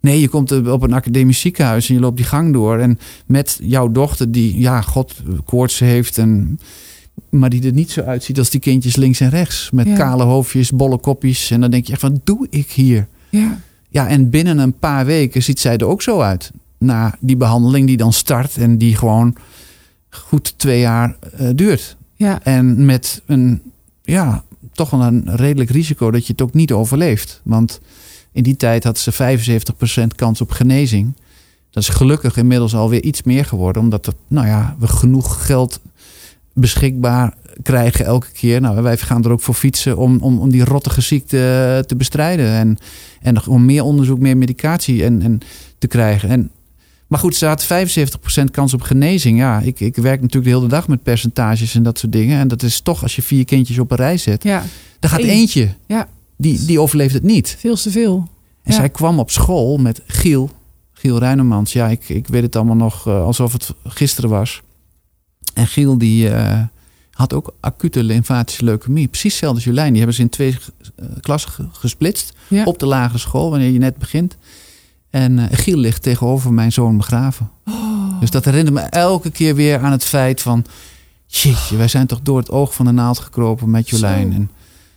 [0.00, 2.78] Nee, je komt op een academisch ziekenhuis en je loopt die gang door.
[2.78, 6.18] En met jouw dochter die, ja, god, koorts heeft.
[6.18, 6.58] En,
[7.30, 9.70] maar die er niet zo uitziet als die kindjes links en rechts.
[9.70, 9.94] Met Ja.
[9.96, 11.50] kale hoofdjes, bolle kopjes.
[11.50, 13.06] En dan denk je echt, wat doe ik hier?
[13.30, 13.58] Ja,
[13.90, 16.50] Ja, en binnen een paar weken ziet zij er ook zo uit.
[16.78, 19.36] Na die behandeling die dan start en die gewoon
[20.10, 21.96] goed twee jaar eh, duurt.
[22.14, 23.62] ja, En met een,
[24.02, 27.40] ja, toch wel een redelijk risico dat je het ook niet overleeft.
[27.44, 27.80] Want
[28.32, 31.14] in die tijd had ze 75% kans op genezing.
[31.70, 33.82] Dat is gelukkig inmiddels alweer iets meer geworden.
[33.82, 35.80] Omdat er, nou ja, we genoeg geld
[36.60, 38.60] beschikbaar krijgen elke keer.
[38.60, 42.46] Nou, wij gaan er ook voor fietsen om, om, om die rottige ziekte te bestrijden.
[42.50, 42.78] En,
[43.20, 45.40] en om meer onderzoek, meer medicatie en, en
[45.78, 46.28] te krijgen.
[46.28, 46.50] En,
[47.06, 47.68] maar goed, ze had 75%
[48.50, 49.38] kans op genezing.
[49.38, 52.38] Ja, ik, ik werk natuurlijk de hele dag met percentages en dat soort dingen.
[52.38, 54.64] En dat is toch, als je vier kindjes op een rij zet, ja.
[55.00, 55.28] dan gaat Eén.
[55.28, 56.08] eentje, Ja.
[56.36, 57.56] die, die overleeft het niet.
[57.58, 58.28] Veel te veel.
[58.62, 58.78] En Ja.
[58.78, 60.50] zij kwam op school met Giel,
[60.92, 61.72] Giel Ruinemans.
[61.72, 64.62] Ja, ik, ik weet het allemaal nog eh, alsof het gisteren was.
[65.54, 66.60] En Giel die eh,
[67.10, 69.08] had ook acute lymfatische leukemie.
[69.08, 69.88] Precies hetzelfde als Jolijn.
[69.88, 70.56] Die hebben ze in twee
[70.96, 72.32] eh, klassen ge- gesplitst.
[72.48, 72.64] Ja.
[72.64, 74.36] Op de lagere school, wanneer je net begint.
[75.10, 77.50] En eh, Giel ligt tegenover mijn zoon begraven.
[77.66, 78.20] Oh.
[78.20, 80.64] Dus dat herinnert me elke keer weer aan het feit van...
[81.26, 84.32] Jeetje, wij zijn toch door het oog van de naald gekropen met Jolijn.
[84.32, 84.50] En,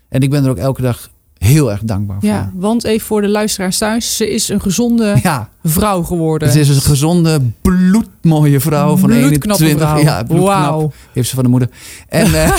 [0.09, 1.09] en ik ben er ook elke dag
[1.45, 2.29] heel erg dankbaar voor.
[2.29, 4.15] Ja, want even voor de luisteraars thuis.
[4.15, 6.47] Ze is een gezonde Ja, vrouw geworden.
[6.47, 9.89] het is een gezonde, bloedmooie vrouw van Bloedknappe 21.
[9.89, 10.01] vrouw.
[10.03, 10.25] Ja.
[10.27, 10.91] Wauw.
[11.13, 11.69] Heeft ze van de moeder.
[12.09, 12.51] En, eh,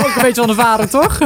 [0.00, 1.18] Ook een beetje van de vader, toch?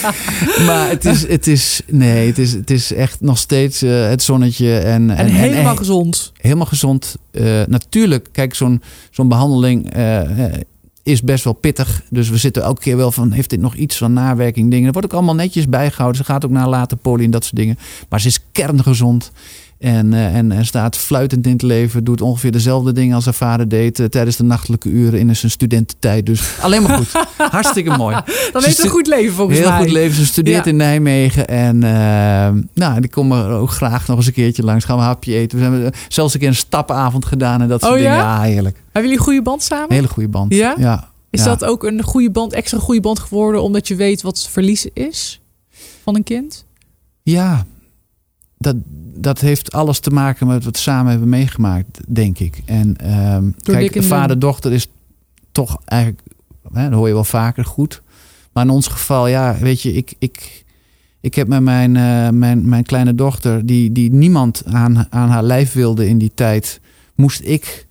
[0.66, 4.22] maar het is, het is, nee, het is, het is echt nog steeds eh, het
[4.22, 4.78] zonnetje.
[4.78, 6.32] En, En helemaal en- gezond.
[6.40, 7.16] helemaal gezond.
[7.30, 10.52] Eh, natuurlijk, kijk, zo'n zo'n behandeling eh, eh,
[11.06, 12.02] is best wel pittig.
[12.10, 14.84] Dus we zitten elke keer wel van, heeft dit nog iets van nawerking dingen?
[14.84, 16.24] Dat wordt ook allemaal netjes bijgehouden.
[16.24, 17.78] Ze gaat ook naar later poli en dat soort dingen.
[18.08, 19.32] Maar ze is kerngezond.
[19.78, 22.04] En, eh, en, en staat fluitend in het leven.
[22.04, 25.50] Doet ongeveer dezelfde dingen als haar vader deed eh, tijdens de nachtelijke uren in zijn
[25.52, 26.26] studententijd.
[26.26, 27.12] Dus alleen maar goed.
[27.50, 28.16] Hartstikke mooi.
[28.52, 29.78] Dan heeft ze een goed leven volgens Heel mij.
[29.78, 30.16] goed leven.
[30.16, 30.70] Ze studeert Ja.
[30.70, 31.48] in Nijmegen.
[31.48, 34.84] En eh, nou, ik kom er ook graag nog eens een keertje langs.
[34.84, 35.58] Gaan we een hapje eten.
[35.58, 37.62] We hebben zelfs een keer een stapavond gedaan.
[37.62, 38.12] En dat soort Oh, dingen.
[38.16, 38.18] ja?
[38.18, 38.76] Ja, heerlijk.
[38.76, 39.88] Hebben jullie een goede band samen?
[39.88, 40.54] Een hele goede band.
[40.54, 40.74] Ja?
[40.78, 41.08] Ja.
[41.30, 44.86] Is dat ook een goede band, extra goede band geworden omdat je weet wat verlies
[44.92, 45.40] is
[46.02, 46.64] van een kind?
[47.22, 47.66] Ja.
[48.58, 48.76] Dat,
[49.14, 52.62] dat heeft alles te maken met wat we samen hebben meegemaakt, denk ik.
[52.64, 52.96] En
[53.62, 54.88] dik kijk, vader-dochter is
[55.52, 56.22] toch eigenlijk,
[56.72, 58.02] hè, dat hoor je wel vaker, goed.
[58.52, 60.64] Maar in ons geval, ja, weet je, ik, ik,
[61.20, 65.42] ik heb met mijn, eh, mijn, mijn kleine dochter, die, die niemand aan, aan haar
[65.42, 66.80] lijf wilde in die tijd,
[67.14, 67.86] moest ik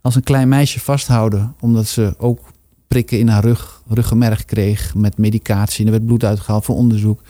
[0.00, 1.54] als een klein meisje vasthouden.
[1.60, 2.52] Omdat ze ook
[2.88, 5.80] prikken in haar rug, ruggenmerg kreeg met medicatie.
[5.80, 7.22] En er werd bloed uitgehaald voor onderzoek.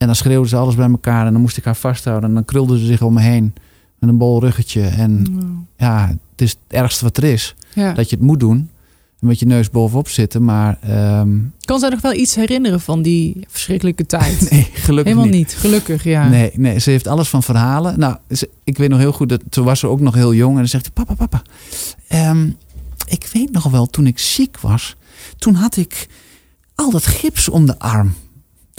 [0.00, 2.28] En dan schreeuwde ze alles bij elkaar en dan moest ik haar vasthouden.
[2.28, 3.54] En dan krulde ze zich om me heen
[3.98, 4.82] met een bol ruggetje.
[4.82, 5.26] En
[5.76, 7.54] ja, het is het ergste wat er is.
[7.74, 7.92] Ja.
[7.92, 8.70] Dat je het moet doen.
[9.18, 10.44] Met je neus bovenop zitten.
[10.44, 14.40] Maar ehm, Kan zij nog wel iets herinneren van die verschrikkelijke tijd?
[14.50, 15.52] nee, gelukkig Helemaal niet.
[15.58, 16.28] Gelukkig, ja.
[16.28, 17.98] Nee, nee, ze heeft alles van verhalen.
[17.98, 20.50] Nou, ze- ik weet nog heel goed dat toen was ze ook nog heel jong.
[20.52, 21.42] En dan zegt ze: Papa, papa.
[22.08, 22.48] ehm,
[23.06, 24.96] ik weet nog wel, toen ik ziek was,
[25.38, 26.08] toen had ik
[26.74, 28.14] al dat gips om de arm.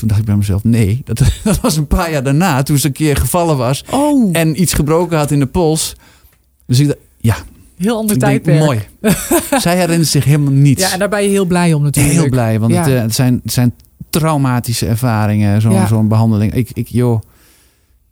[0.02, 2.88] Toen dacht ik bij mezelf: nee, dat, dat was een paar jaar daarna, toen ze
[2.88, 5.96] een keer gevallen was Oh, en iets gebroken had in de pols.
[6.68, 7.36] Dus ik dacht: ja,
[7.78, 8.60] heel ander ik denk, tijdperk.
[8.66, 8.80] mooi.
[9.62, 10.82] Zij herinnert zich helemaal niets.
[10.84, 12.16] Ja, en daar ben je heel blij om natuurlijk.
[12.16, 12.82] Heel blij, want Ja.
[12.84, 13.74] het, eh, het, zijn, het zijn
[14.10, 15.88] traumatische ervaringen, zo'n Ja.
[15.88, 16.54] zo'n behandeling.
[16.54, 17.22] Ik, ik, joh,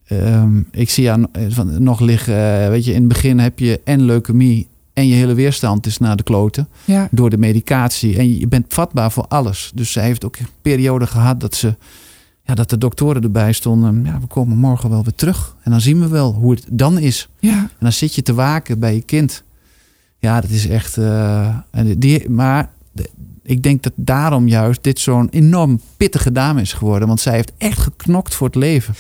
[0.06, 3.60] ehm, ik zie haar eh, van, nog liggen, eh, weet je, in het begin heb
[3.60, 4.68] je en leukemie
[5.00, 7.08] en je hele weerstand is naar de kloten Ja.
[7.12, 8.18] door de medicatie.
[8.18, 9.72] En je bent vatbaar voor alles.
[9.76, 11.76] Dus zij heeft ook een periode gehad dat ze,
[12.44, 14.02] ja, dat de doktoren erbij stonden.
[14.06, 15.56] Ja, we komen morgen wel weer terug.
[15.64, 17.30] En dan zien we wel hoe het dan is.
[17.40, 17.58] ja.
[17.58, 19.44] En dan zit je te waken bij je kind.
[20.18, 20.98] Ja, dat is echt.
[20.98, 22.70] en die, maar
[23.44, 27.08] ik denk dat daarom juist dit zo'n enorm pittige dame is geworden.
[27.08, 28.94] Want zij heeft echt geknokt voor het leven.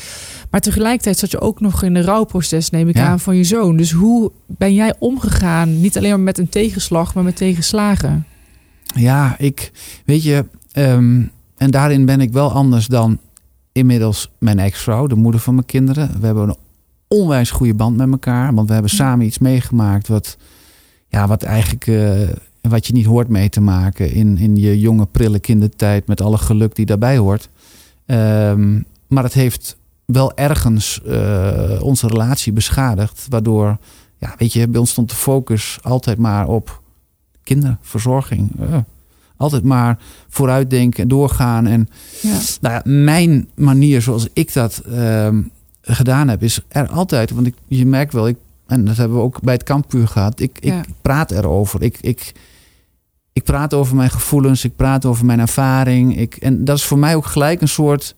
[0.49, 3.07] Maar tegelijkertijd zat je ook nog in een rouwproces, neem ik Ja.
[3.07, 3.77] aan, van je zoon.
[3.77, 5.79] Dus hoe ben jij omgegaan?
[5.81, 8.25] Niet alleen maar met een tegenslag, maar met tegenslagen.
[8.95, 9.71] Ja, ik.
[10.05, 10.45] Weet je.
[10.71, 11.21] ehm,
[11.57, 13.17] en daarin ben ik wel anders dan
[13.71, 16.19] inmiddels mijn ex-vrouw, de moeder van mijn kinderen.
[16.19, 16.55] We hebben een
[17.07, 18.53] onwijs goede band met elkaar.
[18.53, 20.37] Want we hebben samen iets meegemaakt wat.
[21.07, 21.87] Ja, wat eigenlijk.
[21.87, 22.19] eh,
[22.61, 26.07] wat je niet hoort mee te maken in, in je jonge, prille kindertijd.
[26.07, 27.49] Met alle geluk die daarbij hoort.
[28.05, 29.77] Ehm, maar het heeft
[30.11, 33.25] wel ergens eh, onze relatie beschadigd.
[33.29, 33.77] Waardoor,
[34.17, 36.81] ja, weet je, bij ons stond de focus altijd maar op
[37.43, 38.51] kinderverzorging.
[38.59, 38.77] Eh,
[39.37, 39.97] altijd maar
[40.29, 41.67] vooruitdenken en doorgaan.
[41.67, 41.89] En
[42.21, 42.37] Ja.
[42.61, 45.41] nou ja, mijn manier zoals ik dat ehm,
[45.81, 47.31] gedaan heb, is er altijd.
[47.31, 50.39] Want ik, je merkt wel, ik, en dat hebben we ook bij het kampuur gehad.
[50.39, 51.81] Ik, ik praat erover.
[51.83, 52.33] Ik, ik,
[53.33, 54.63] ik praat over mijn gevoelens.
[54.63, 56.17] Ik praat over mijn ervaring.
[56.17, 58.15] Ik, en dat is voor mij ook gelijk een soort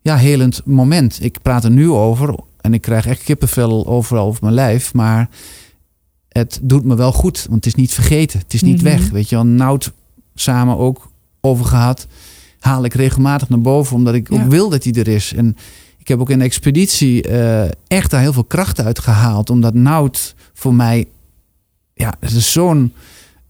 [0.00, 1.18] ja, helend moment.
[1.22, 4.94] Ik praat er nu over en ik krijg echt kippenvel overal over mijn lijf.
[4.94, 5.28] Maar
[6.28, 8.38] het doet me wel goed, want het is niet vergeten.
[8.38, 8.84] Het is niet Mhm.
[8.84, 9.10] weg.
[9.10, 9.92] Weet je wel, Nout
[10.34, 11.10] samen ook
[11.40, 12.06] over gehad.
[12.58, 14.42] Haal ik regelmatig naar boven, omdat ik Ja.
[14.42, 15.32] ook wil dat hij er is.
[15.34, 15.56] En
[15.98, 19.50] ik heb ook in de expeditie eh, echt daar heel veel kracht uit gehaald.
[19.50, 21.08] Omdat Nout voor mij,
[21.94, 22.92] ja, het is zo'n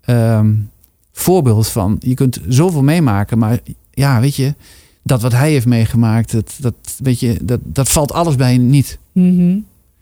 [0.01, 0.55] ehm,
[1.13, 1.97] voorbeeld van.
[2.01, 3.59] Je kunt zoveel meemaken, maar
[3.91, 4.55] ja, weet je,
[5.03, 8.99] dat wat hij heeft meegemaakt, dat, dat, weet je, dat, dat valt alles bij niet.
[9.13, 9.59] Mhm.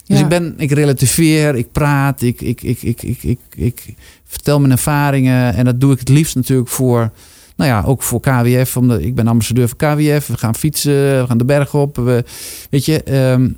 [0.07, 0.23] Dus Ja.
[0.23, 4.73] ik ben, ik relativeer, ik praat, ik, ik, ik, ik, ik, ik, ik vertel mijn
[4.73, 5.55] ervaringen.
[5.55, 7.11] En dat doe ik het liefst natuurlijk voor,
[7.57, 8.77] nou ja, ook voor KWF.
[8.77, 10.27] Omdat ik ben ambassadeur voor KWF.
[10.27, 11.97] We gaan fietsen, we gaan de berg op.
[11.97, 12.25] We,
[12.71, 13.49] weet je, ehm,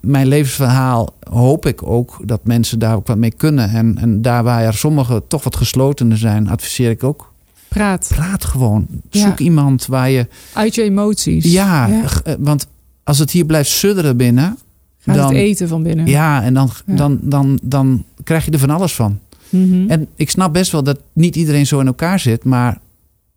[0.00, 3.70] mijn levensverhaal hoop ik ook dat mensen daar ook wat mee kunnen.
[3.70, 7.32] En, en daar waar er sommigen toch wat geslotener zijn, adviseer ik ook.
[7.76, 8.86] Praat Praat gewoon.
[9.10, 9.20] Ja.
[9.20, 10.26] Zoek iemand waar je...
[10.52, 11.52] uit je emoties.
[11.52, 12.06] Ja, Ja.
[12.06, 12.66] g- eh, want
[13.04, 14.58] als het hier blijft sudderen binnen...
[14.98, 16.06] Gaat dan, het eten van binnen.
[16.06, 16.94] ja, en dan, Ja.
[16.94, 19.18] Dan, dan, dan krijg je er van alles van.
[19.48, 19.90] Mhm.
[19.90, 22.78] En ik snap best wel dat niet iedereen zo in elkaar zit, maar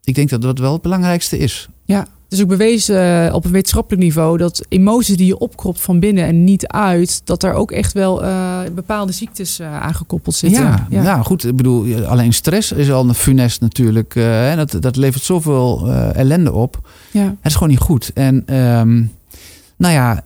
[0.03, 1.67] ik denk dat dat wel het belangrijkste is.
[2.29, 6.25] Is ook bewezen uh, op een wetenschappelijk niveau dat emoties die je opkropt van binnen
[6.25, 10.63] en niet uit, dat daar ook echt wel uh, bepaalde ziektes uh, aan gekoppeld zitten.
[10.63, 11.03] Ja, ja.
[11.03, 11.45] ja, goed.
[11.45, 14.15] Ik bedoel, alleen stress is al een funest natuurlijk.
[14.15, 16.89] Uh, dat, dat levert zoveel ellende op.
[17.11, 17.23] Ja.
[17.23, 18.11] Het is gewoon niet goed.
[18.13, 19.11] En um,
[19.75, 20.23] nou ja,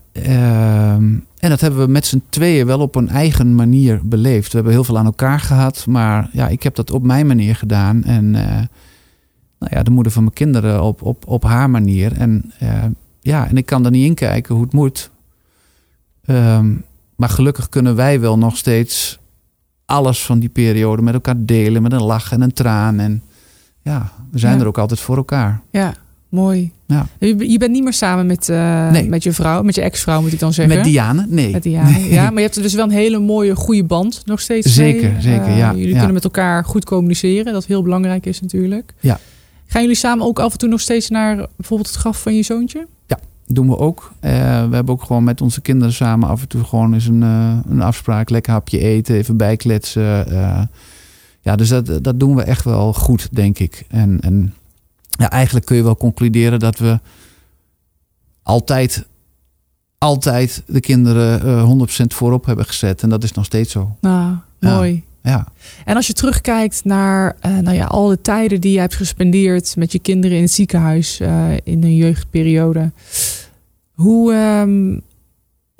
[0.96, 4.48] um, en dat hebben we met z'n tweeën wel op een eigen manier beleefd.
[4.48, 7.56] We hebben heel veel aan elkaar gehad, maar ja, ik heb dat op mijn manier
[7.56, 8.04] gedaan.
[8.04, 8.36] En
[9.64, 12.12] nou ja, de moeder van mijn kinderen op, op, op haar manier.
[12.18, 12.84] En uh,
[13.22, 15.10] ja, en ik kan er niet in kijken hoe het moet.
[16.26, 16.84] Um,
[17.16, 19.20] maar gelukkig kunnen wij wel nog steeds
[19.86, 21.82] alles van die periode met elkaar delen.
[21.82, 23.00] Met een lach en een traan.
[23.00, 23.22] En
[23.82, 24.62] ja, we zijn ja.
[24.62, 25.62] er ook altijd voor elkaar.
[25.72, 25.94] Ja,
[26.30, 26.72] mooi.
[26.86, 27.08] Ja.
[27.20, 29.10] Je, bent niet meer samen met, uh, Nee.
[29.10, 30.76] met je vrouw, met je ex-vrouw moet ik dan zeggen.
[30.76, 31.26] Met Diane?
[31.30, 31.52] Nee.
[31.52, 32.10] Met Diane.
[32.10, 35.12] Ja, maar je hebt er dus wel een hele mooie, goede band nog steeds Zeker,
[35.12, 35.22] mee.
[35.22, 35.96] zeker, Eh, ja, Jullie ja.
[35.98, 38.94] kunnen met elkaar goed communiceren, dat heel belangrijk is natuurlijk.
[39.00, 39.20] Ja.
[39.74, 42.44] Gaan jullie samen ook af en toe nog steeds naar bijvoorbeeld het graf van je
[42.44, 42.88] zoontje?
[43.48, 44.12] doen we ook.
[44.20, 44.32] Eh,
[44.70, 47.58] we hebben ook gewoon met onze kinderen samen af en toe gewoon eens een, eh,
[47.68, 48.30] een afspraak.
[48.30, 50.28] Lekker hapje eten, even bijkletsen.
[50.28, 50.62] eh.
[51.42, 53.86] ja, dus dat, dat doen we echt wel goed, denk ik.
[53.90, 54.54] En, en
[55.10, 57.00] ja, eigenlijk kun je wel concluderen dat we
[58.44, 59.06] altijd,
[59.98, 63.02] altijd de kinderen eh 100% voorop hebben gezet.
[63.04, 63.96] En dat is nog steeds zo.
[64.02, 64.76] Nou, Ja.
[64.76, 64.94] mooi.
[64.94, 65.02] Ja.
[65.86, 69.76] En als je terugkijkt naar eh, nou ja, al de tijden die je hebt gespendeerd
[69.76, 72.92] met je kinderen in het ziekenhuis eh, in een jeugdperiode.
[73.92, 74.98] Hoe, ehm,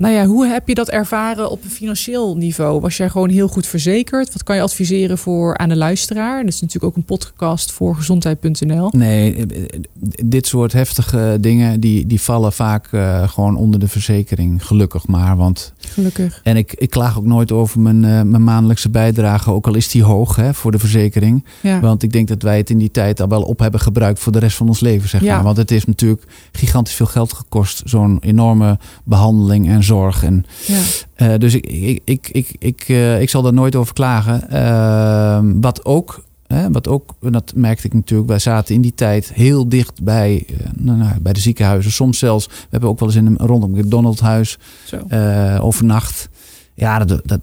[0.04, 2.80] nou ja, hoe heb je dat ervaren op een financieel niveau?
[2.80, 4.32] Was jij gewoon heel goed verzekerd?
[4.32, 6.44] Wat kan je adviseren voor aan de luisteraar?
[6.44, 8.88] Dat is natuurlijk ook een podcast voor gezondheid.nl.
[8.92, 9.80] Nee, eh,
[10.24, 14.66] dit soort heftige dingen die, die vallen vaak eh, gewoon onder de verzekering.
[14.66, 16.40] Gelukkig maar, want Gelukkig.
[16.42, 19.88] En ik, ik klaag ook nooit over mijn, eh, mijn maandelijkse bijdrage, ook al is
[19.88, 21.44] die hoog hè, voor de verzekering.
[21.60, 21.80] Ja.
[21.80, 24.32] Want ik denk dat wij het in die tijd al wel op hebben gebruikt voor
[24.32, 25.08] de rest van ons leven.
[25.08, 25.34] Zeg Ja.
[25.34, 25.44] maar.
[25.44, 27.82] Want het heeft natuurlijk gigantisch veel geld gekost.
[27.84, 30.24] Zo'n enorme behandeling en zorg.
[30.24, 30.80] En, ja.
[31.14, 34.50] eh, dus ik, ik, ik, ik, ik, eh, ik zal daar nooit over klagen.
[34.50, 36.22] Ehm, wat ook.
[36.46, 40.44] Hè, wat ook, dat merkte ik natuurlijk, wij zaten in die tijd heel dicht bij,
[40.48, 41.92] eh, nou, nou, bij de ziekenhuizen.
[41.92, 44.96] Soms zelfs, we hebben ook wel eens in een, rondom het Donaldhuis Zo.
[45.08, 46.28] eh, overnacht.
[46.74, 47.40] Ja, dat, dat,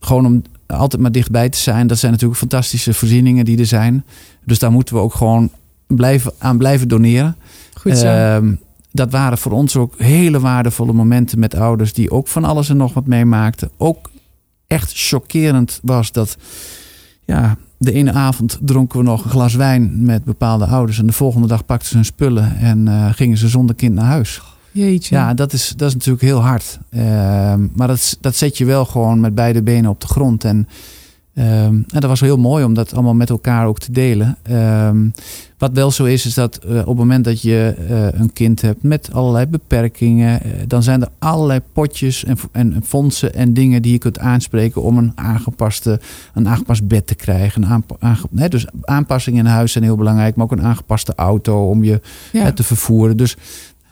[0.00, 1.86] gewoon om altijd maar dichtbij te zijn.
[1.86, 4.04] Dat zijn natuurlijk fantastische voorzieningen die er zijn.
[4.44, 5.50] Dus daar moeten we ook gewoon
[5.86, 7.36] blijven, aan blijven doneren.
[7.74, 8.06] Goed zo.
[8.06, 8.52] Ehm,
[8.92, 12.76] dat waren voor ons ook hele waardevolle momenten met ouders die ook van alles en
[12.76, 13.70] nog wat meemaakten.
[13.76, 14.10] Ook
[14.66, 16.36] echt chockerend was dat,
[17.24, 20.98] ja, de ene avond dronken we nog een glas wijn met bepaalde ouders.
[20.98, 24.04] En de volgende dag pakten ze hun spullen en eh, gingen ze zonder kind naar
[24.04, 24.42] huis.
[24.72, 25.14] Jeetje.
[25.14, 26.78] Ja, dat is, dat is natuurlijk heel hard.
[26.90, 30.44] Ehm, maar dat, dat zet je wel gewoon met beide benen op de grond.
[30.44, 30.68] En,
[31.44, 34.36] ehm, en dat was heel mooi om dat allemaal met elkaar ook te delen.
[34.42, 35.08] Ehm,
[35.58, 38.60] wat wel zo is, is dat eh, op het moment dat je eh, een kind
[38.60, 43.82] hebt met allerlei beperkingen, eh, dan zijn er allerlei potjes en, en fondsen en dingen
[43.82, 46.00] die je kunt aanspreken om een aangepaste,
[46.34, 47.62] een aangepast bed te krijgen.
[47.62, 51.68] Een aanpa- aange- dus aanpassingen in huis zijn heel belangrijk, maar ook een aangepaste auto
[51.68, 52.00] om je
[52.32, 52.52] ja.
[52.52, 53.16] te vervoeren.
[53.16, 53.36] Dus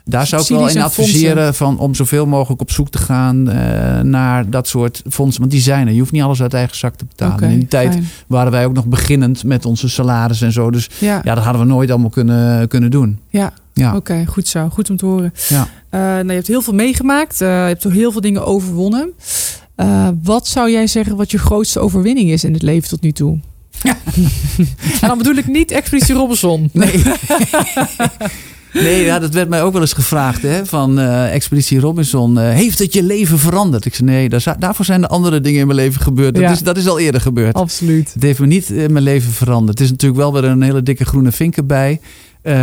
[0.05, 0.83] daar zou ik wel in fondsen.
[0.83, 5.39] adviseren van om zoveel mogelijk op zoek te gaan eh, naar dat soort fondsen.
[5.39, 5.93] Want die zijn er.
[5.93, 7.49] Je hoeft niet alles uit eigen zak te betalen.
[7.49, 8.07] In die tijd fijn.
[8.27, 10.71] waren wij ook nog beginnend met onze salaris en zo.
[10.71, 13.19] Dus Ja, ja, dat hadden we nooit allemaal kunnen, kunnen doen.
[13.29, 13.53] ja.
[13.73, 13.95] Ja.
[13.95, 14.69] oké, goed zo.
[14.69, 15.33] Goed om te horen.
[15.47, 15.67] Ja.
[15.89, 17.41] Eh, nou, je hebt heel veel meegemaakt.
[17.41, 19.09] Eh, je hebt ook heel veel dingen overwonnen.
[20.23, 23.39] Wat zou jij zeggen wat je grootste overwinning is in het leven tot nu toe?
[25.01, 26.69] en dan bedoel ik niet Expeditie Robinson.
[26.73, 27.01] Nee.
[28.73, 32.39] Nee, ja, dat werd mij ook wel eens gevraagd hè, van eh, Expeditie Robinson.
[32.39, 33.85] eh, heeft het je leven veranderd?
[33.85, 36.33] Ik zei nee, daar, daarvoor zijn er andere dingen in mijn leven gebeurd.
[36.33, 36.51] Dat, Ja.
[36.51, 37.55] is, dat is al eerder gebeurd.
[37.55, 38.13] Absoluut.
[38.13, 39.77] Het heeft me niet in mijn leven veranderd.
[39.77, 41.99] Het is natuurlijk wel weer een hele dikke groene vink erbij.
[42.41, 42.53] Eh,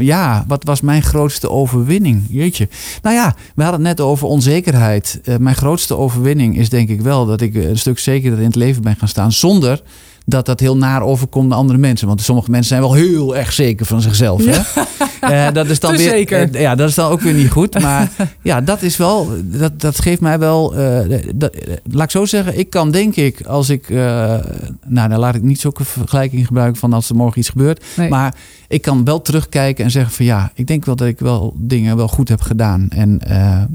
[0.00, 2.22] ja, wat was mijn grootste overwinning?
[2.28, 2.68] Jeetje.
[3.02, 5.20] Nou ja, we hadden het net over onzekerheid.
[5.24, 8.54] Eh, mijn grootste overwinning is denk ik wel dat ik een stuk zekerder in het
[8.56, 9.32] leven ben gaan staan.
[9.32, 9.82] Zonder
[10.26, 12.06] dat dat heel naar overkomt naar andere mensen.
[12.06, 14.44] Want sommige mensen zijn wel heel erg zeker van zichzelf.
[14.44, 14.60] Hè?
[15.22, 16.54] Eh, dat is dan weer, zeker.
[16.54, 17.80] eh, ja, dat is dan ook weer niet goed.
[17.80, 18.10] Maar
[18.42, 21.56] ja, dat is wel, dat, dat geeft mij wel, eh, dat,
[21.90, 25.60] laat ik zo zeggen, ik kan denk ik, als ik, nou dan laat ik niet
[25.60, 27.84] zulke vergelijking gebruiken van als er morgen iets gebeurt.
[27.96, 28.08] Nee.
[28.08, 28.34] Maar
[28.68, 31.96] ik kan wel terugkijken en zeggen van ja, ik denk wel dat ik wel dingen
[31.96, 32.86] wel goed heb gedaan.
[32.90, 33.20] En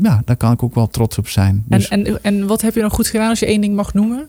[0.02, 1.64] ja, daar kan ik ook wel trots op zijn.
[1.70, 3.94] En, Dus, en, en wat heb je dan goed gedaan als je één ding mag
[3.94, 4.24] noemen?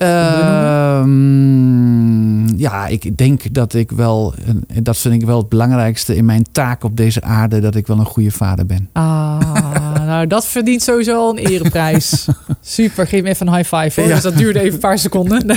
[2.09, 4.35] Ehm, ja, ik denk dat ik wel,
[4.83, 7.99] dat vind ik wel het belangrijkste in mijn taak op deze aarde, dat ik wel
[7.99, 8.89] een goede vader ben.
[8.93, 12.29] Ah, nou dat verdient sowieso al een ereprijs.
[12.61, 14.09] Super, geef me even een high five hoor.
[14.09, 14.15] Ja.
[14.15, 15.47] Dus dat duurde even een paar seconden.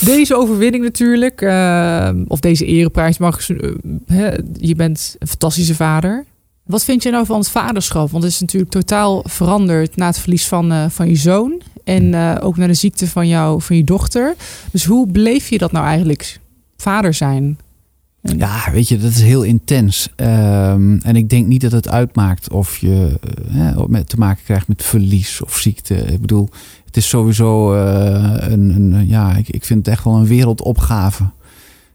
[0.00, 3.48] Deze overwinning natuurlijk, uh, of deze ereprijs mag.
[3.48, 3.58] Uh,
[4.56, 6.24] je bent een fantastische vader.
[6.62, 8.10] Wat vind je nou van het vaderschap?
[8.10, 11.62] Want het is natuurlijk totaal veranderd na het verlies van, uh, van je zoon.
[11.84, 14.34] En ook na de ziekte van, jou, van je dochter.
[14.70, 16.40] Dus hoe beleef je dat nou eigenlijk?
[16.76, 17.58] Vader zijn?
[18.22, 20.08] Ja, weet je, dat is heel intens.
[20.16, 23.18] Um, en ik denk niet dat het uitmaakt of je
[23.86, 25.94] met te maken krijgt met verlies of ziekte.
[25.94, 26.48] Ik bedoel,
[26.86, 31.30] het is sowieso uh, een, een, ja, ik, ik vind het echt wel een wereldopgave.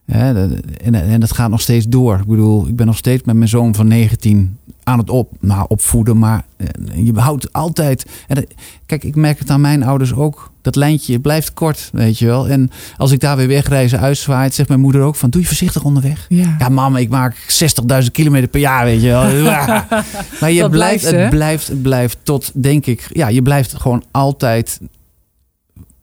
[0.07, 2.19] En, dat gaat nog steeds door.
[2.19, 5.65] Ik bedoel, ik ben nog steeds met mijn zoon van 19 aan het op, nou,
[5.67, 6.17] opvoeden.
[6.17, 6.67] Maar eh,
[7.05, 8.05] je houdt altijd.
[8.27, 8.47] En,
[8.85, 10.51] kijk, ik merk het aan mijn ouders ook.
[10.61, 12.47] Dat lijntje blijft kort, weet je wel.
[12.47, 15.29] En als ik daar weer wegreizen uitzwaait, zegt mijn moeder ook van...
[15.29, 16.25] doe je voorzichtig onderweg.
[16.29, 17.35] Ja, ja mama, ik maak
[18.03, 19.23] 60.000 kilometer per jaar, weet je wel.
[20.39, 23.07] maar je blijft, het blijft, het blijft tot, denk ik...
[23.09, 24.79] Ja, je blijft gewoon altijd...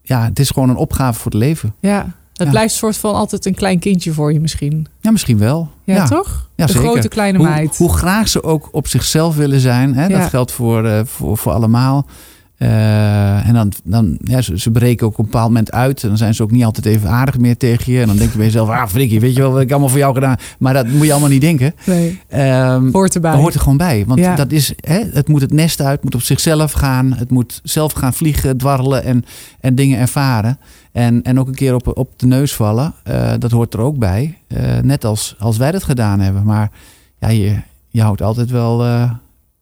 [0.02, 1.74] Ja, het is gewoon een opgave voor het leven.
[1.80, 4.86] Ja, het blijft een soort van altijd een klein kindje voor je misschien.
[5.00, 5.70] Ja, misschien wel.
[5.84, 6.48] Ja, toch?
[6.54, 7.76] Ja, de grote kleine meid.
[7.76, 9.94] Hoe, graag ze ook op zichzelf willen zijn.
[9.94, 10.08] Hè?
[10.08, 12.06] Dat geldt voor, uh, voor, voor allemaal.
[12.58, 16.02] Uh, en dan, dan ja, ze, ze, breken ook op een bepaald moment uit.
[16.02, 18.00] En dan zijn ze ook niet altijd even aardig meer tegen je.
[18.00, 19.98] En dan denk je bij jezelf, ah Frikkie, weet je wel wat ik allemaal voor
[19.98, 21.74] jou gedaan Maar dat moet je allemaal niet denken.
[21.86, 23.34] Nee, um, hoort erbij.
[23.34, 24.04] hoort er gewoon bij.
[24.06, 24.34] Want ja.
[24.34, 27.12] dat is, hè, het moet het nest uit, het moet op zichzelf gaan.
[27.12, 29.24] Het moet zelf gaan vliegen, dwarrelen en,
[29.60, 30.58] en dingen ervaren.
[30.92, 32.94] En, en ook een keer op, op de neus vallen.
[33.08, 34.38] Uh, dat hoort er ook bij.
[34.48, 36.44] Uh, net als, als wij dat gedaan hebben.
[36.44, 36.70] Maar
[37.18, 37.56] ja, je,
[37.88, 38.78] je houdt altijd wel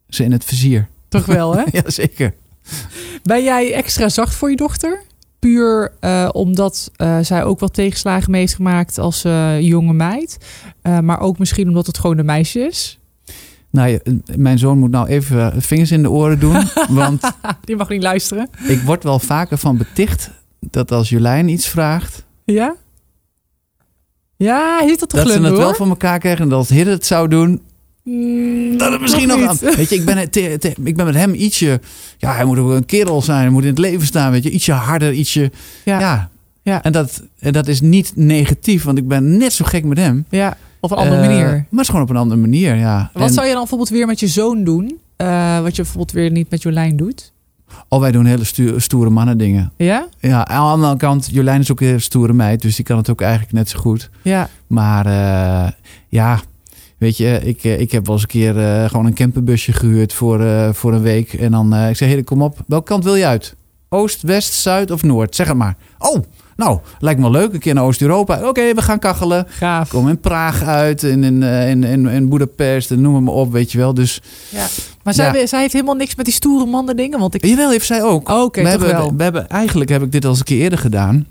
[0.09, 0.87] ze in het vizier.
[1.07, 1.63] Toch wel, hè?
[1.77, 2.33] ja, zeker.
[3.23, 5.01] Ben jij extra zacht voor je dochter?
[5.39, 10.37] Puur uh, omdat uh, zij ook wat tegenslagen heeft gemaakt als uh, jonge meid.
[10.81, 12.99] maar ook misschien omdat het gewoon een meisje is.
[13.69, 13.99] Nou,
[14.35, 16.63] mijn zoon moet nou even vingers in de oren doen.
[16.89, 17.31] want
[17.63, 18.49] Die mag niet luisteren.
[18.67, 22.25] Ik word wel vaker van beticht dat als Jolijn iets vraagt.
[22.45, 22.75] Ja?
[24.35, 26.43] Ja, heeft dat Dat ze het wel voor elkaar krijgen.
[26.43, 27.61] En dat als Hidde het zou doen,
[28.77, 29.57] dat het misschien nog aan.
[29.75, 31.81] Weet je, ik ben, te, te, ik ben met hem ietsje.
[32.17, 33.39] Ja, hij moet ook een kerel zijn.
[33.39, 34.31] Hij moet in het leven staan.
[34.31, 35.51] Weet je, ietsje harder, ietsje.
[35.85, 35.99] Ja.
[35.99, 36.29] ja.
[36.61, 36.83] ja.
[36.83, 40.25] En, dat, en dat is niet negatief, want ik ben net zo gek met hem.
[40.29, 41.45] Ja, op een andere uh, manier.
[41.45, 43.09] Maar het is gewoon op een andere manier, ja.
[43.13, 44.99] Wat zou je dan bijvoorbeeld weer met je zoon doen?
[45.17, 47.31] Uh, wat je bijvoorbeeld weer niet met Jolijn doet?
[47.87, 49.71] Oh, wij doen hele stu stoere mannen dingen.
[49.77, 50.07] Ja?
[50.19, 53.09] Ja, aan de andere kant, Jolijn is ook een stoere meid, dus die kan het
[53.09, 54.09] ook eigenlijk net zo goed.
[54.21, 54.49] Ja.
[54.67, 55.71] Maar uh,
[56.09, 56.39] ja,
[57.03, 60.13] Weet je, ik, eh, ik heb wel eens een keer uh, gewoon een camperbusje gehuurd
[60.13, 61.33] voor, uh, voor een week.
[61.33, 63.55] En dan, uh, ik zeg, hey, kom op, welke kant wil je uit?
[63.89, 65.35] Oost, West, Zuid of Noord?
[65.35, 65.75] Zeg het maar.
[65.97, 66.23] Oh,
[66.55, 67.53] nou, lijkt me leuk.
[67.53, 68.47] Een keer naar Oost-Europa.
[68.47, 69.45] Oké, we gaan kachelen.
[69.47, 69.89] Gaaf.
[69.89, 73.71] Kom in Praag uit, in, in, in, in, in Budapest, en noem maar op, weet
[73.71, 73.93] je wel.
[73.93, 74.65] Dus, ja.
[75.03, 75.47] Maar zij, ja.
[75.47, 77.19] zij heeft helemaal niks met die stoere mannen dingen.
[77.19, 77.45] Want ik...
[77.45, 78.29] Jawel, heeft zij ook.
[78.29, 80.61] Oh, Oké, okay, we, hebben, we hebben, eigenlijk heb ik dit al eens een keer
[80.61, 81.27] eerder gedaan.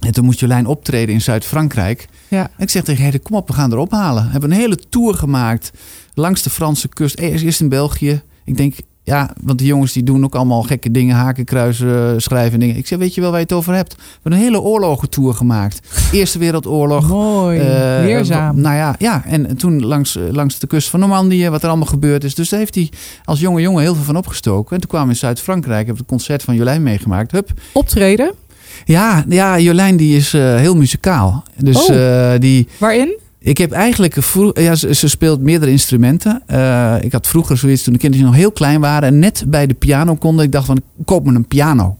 [0.00, 2.08] En toen moest Jolijn optreden in Zuid-Frankrijk.
[2.28, 2.42] Ja.
[2.42, 4.24] En ik zeg tegen haar, kom op, we gaan erop halen.
[4.24, 5.70] We hebben een hele tour gemaakt
[6.14, 7.18] langs de Franse kust.
[7.18, 8.22] Eerst in België.
[8.44, 11.16] Ik denk, ja, want die jongens die doen ook allemaal gekke dingen.
[11.16, 12.76] Haken, kruisen, schrijven dingen.
[12.76, 13.94] Ik zeg, weet je wel waar je het over hebt?
[13.96, 15.80] We hebben een hele oorlogentour gemaakt.
[16.12, 17.08] Eerste Wereldoorlog.
[17.08, 17.64] Mooi, uh,
[18.04, 18.60] leerzaam.
[18.60, 22.24] Nou ja, ja, en toen langs, langs de kust van Normandië, wat er allemaal gebeurd
[22.24, 22.34] is.
[22.34, 22.90] Dus daar heeft hij
[23.24, 24.74] als jonge jongen heel veel van opgestoken.
[24.74, 27.32] En toen kwamen we in Zuid-Frankrijk, hebben we het concert van Jolijn meegemaakt.
[27.32, 27.52] Hup.
[27.72, 28.32] Optreden?
[28.84, 31.44] Ja, ja Jolijn die is uh, heel muzikaal.
[31.56, 31.96] Dus, oh.
[31.96, 33.18] uh, die, Waarin?
[33.40, 36.42] Ik heb eigenlijk vroeg, ja, ze, ze, speelt meerdere instrumenten.
[36.50, 39.66] Uh, ik had vroeger zoiets toen de kinderen nog heel klein waren en net bij
[39.66, 40.44] de piano konden.
[40.44, 41.96] Ik dacht van, koop me een piano.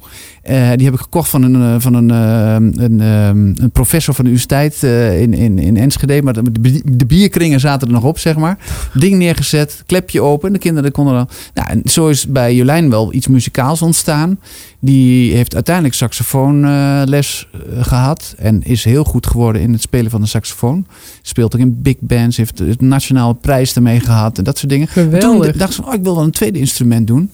[0.51, 4.31] Uh, die heb ik gekocht van een, van een, uh, een, een, professor van de
[4.31, 4.83] universiteit
[5.21, 6.23] in, in, in Enschede.
[6.23, 8.59] Maar de, de, bierkringen zaten er nog op, zeg maar.
[8.95, 10.53] Ding neergezet, klepje open.
[10.53, 11.29] De kinderen konden dan.
[11.55, 14.39] Nou, en zo is bij Jolijn wel iets muzikaals ontstaan.
[14.81, 17.49] Die heeft uiteindelijk saxofoonles
[17.81, 18.35] gehad.
[18.39, 20.87] En is heel goed geworden in het spelen van de saxofoon.
[21.23, 22.37] Speelt ook in big bands.
[22.37, 24.39] Heeft de nationale prijs ermee gehad.
[24.39, 24.89] En dat soort dingen.
[24.89, 25.51] Geweldig.
[25.51, 27.31] Toen dacht ze, oh, ik wil wel een tweede instrument doen.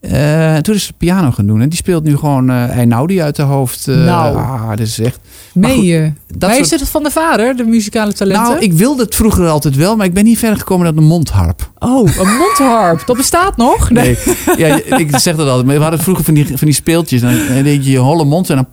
[0.00, 1.60] Uh, toen is ze piano gaan doen.
[1.60, 3.86] En die speelt nu gewoon uh, Einaudi uit de hoofd.
[3.88, 4.36] Uh, nou.
[4.36, 5.18] Ah, dat is echt...
[5.52, 6.12] Meen je?
[6.38, 6.72] Maar soort...
[6.72, 8.50] is het van de vader, de muzikale talenten?
[8.50, 9.96] Nou, ik wilde het vroeger altijd wel.
[9.96, 11.70] Maar ik ben niet verder gekomen dan een mondharp.
[11.78, 13.06] Oh, een mondharp.
[13.06, 13.90] dat bestaat nog?
[13.90, 14.18] Nee.
[14.56, 15.66] ja, ik zeg dat altijd.
[15.66, 17.20] Maar we hadden vroeger van die, van die speeltjes.
[17.20, 17.32] Dan
[17.62, 18.66] deed je je holle mond en dan...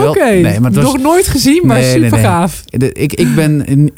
[0.00, 0.40] Oké, okay.
[0.40, 0.84] nee, maar was...
[0.84, 2.20] nog nooit gezien, maar nee, super nee, nee.
[2.20, 2.62] gaaf.
[2.92, 3.92] Ik, ik ben in,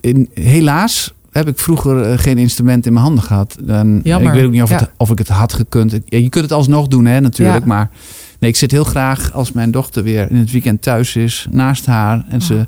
[0.00, 3.56] in, helaas heb ik vroeger eh, geen instrument in mijn handen gehad.
[3.60, 4.28] Dan, Jammer.
[4.28, 5.98] Ik weet ook niet of, het, of ik het had gekund.
[6.04, 7.58] Je kunt het alsnog doen, hè, natuurlijk.
[7.58, 7.66] Ja.
[7.66, 7.90] Maar
[8.38, 11.86] nee, ik zit heel graag als mijn dochter weer in het weekend thuis is, naast
[11.86, 12.24] haar.
[12.28, 12.66] En ze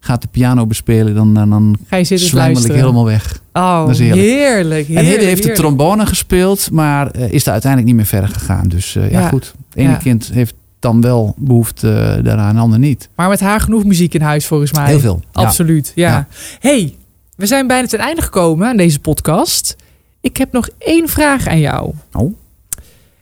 [0.00, 3.40] gaat de piano bespelen, dan, dan, dan Ga je zitten ik helemaal weg.
[3.52, 4.26] Oh, dat is heerlijk.
[4.26, 8.28] heerlijk, En Hidde heeft de trombone gespeeld, maar uh, is daar uiteindelijk niet meer verder
[8.28, 8.68] gegaan.
[8.68, 9.20] Dus uh, ja.
[9.20, 9.54] ja, goed.
[9.68, 13.08] Het ene kind heeft dan wel behoefte uh, daaraan, ander niet.
[13.14, 14.86] Maar met haar genoeg muziek in huis volgens mij.
[14.86, 15.22] Heel veel.
[15.32, 16.10] Absoluut, ja.
[16.10, 16.26] ja.
[16.60, 16.94] hey,
[17.40, 19.76] we zijn bijna ten einde gekomen aan deze podcast.
[20.20, 21.92] Ik heb nog één vraag aan jou.
[22.12, 22.34] Oh.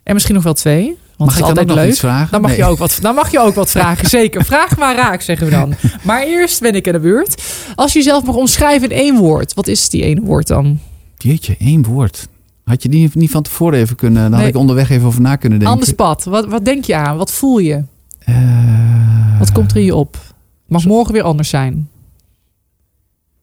[0.03, 0.97] En misschien nog wel twee.
[1.17, 1.77] Want mag ik dan ook leuk.
[1.77, 2.31] nog iets vragen?
[2.31, 4.45] Dan mag, je ook wat, dan mag je ook wat vragen, zeker.
[4.45, 5.73] Vraag maar raak, zeggen we dan.
[6.03, 7.43] Maar eerst ben ik in de beurt.
[7.75, 10.79] Als je jezelf mag omschrijven in één woord, wat is die één woord dan?
[11.17, 12.27] Jeetje, één woord.
[12.63, 14.31] Had je die niet van tevoren even kunnen...
[14.31, 15.77] Dan had ik onderweg even over na kunnen denken.
[15.77, 16.23] Anders pad.
[16.23, 17.17] Wat, wat denk je aan?
[17.17, 17.83] Wat voel je?
[18.29, 20.17] Uh, wat komt er in je op?
[20.67, 21.89] Mag morgen weer anders zijn?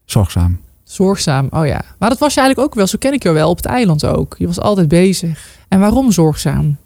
[0.05, 0.59] Zorgzaam.
[0.87, 1.85] Zorgzaam, oh ja.
[1.99, 2.87] Maar dat was je eigenlijk ook wel.
[2.87, 4.35] Zo ken ik jou wel op het eiland ook.
[4.39, 5.59] Je was altijd bezig.
[5.69, 6.77] En waarom zorgzaam?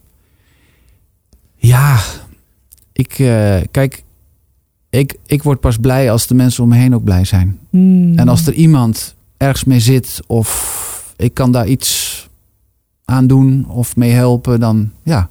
[1.56, 2.00] Ja,
[2.92, 4.04] ik, uh, kijk,
[4.90, 7.58] ik, ik word pas blij als de mensen om me heen ook blij zijn.
[7.70, 8.18] Hmm.
[8.18, 12.28] En als er iemand ergens mee zit of ik kan daar iets
[13.04, 15.28] aan doen of mee helpen, dan ja,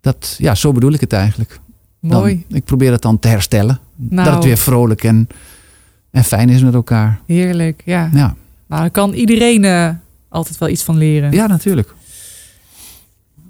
[0.00, 1.60] dat, ja, zo bedoel ik het eigenlijk.
[1.98, 2.44] Mooi.
[2.48, 3.80] ik probeer het dan te herstellen.
[3.96, 5.28] Nou, dat het weer vrolijk en,
[6.10, 7.20] en fijn is met elkaar.
[7.26, 8.10] Heerlijk, ja.
[8.12, 8.34] ja.
[8.66, 9.88] Nou, daar kan iedereen uh,
[10.28, 11.32] altijd wel iets van leren.
[11.32, 11.94] Ja, natuurlijk.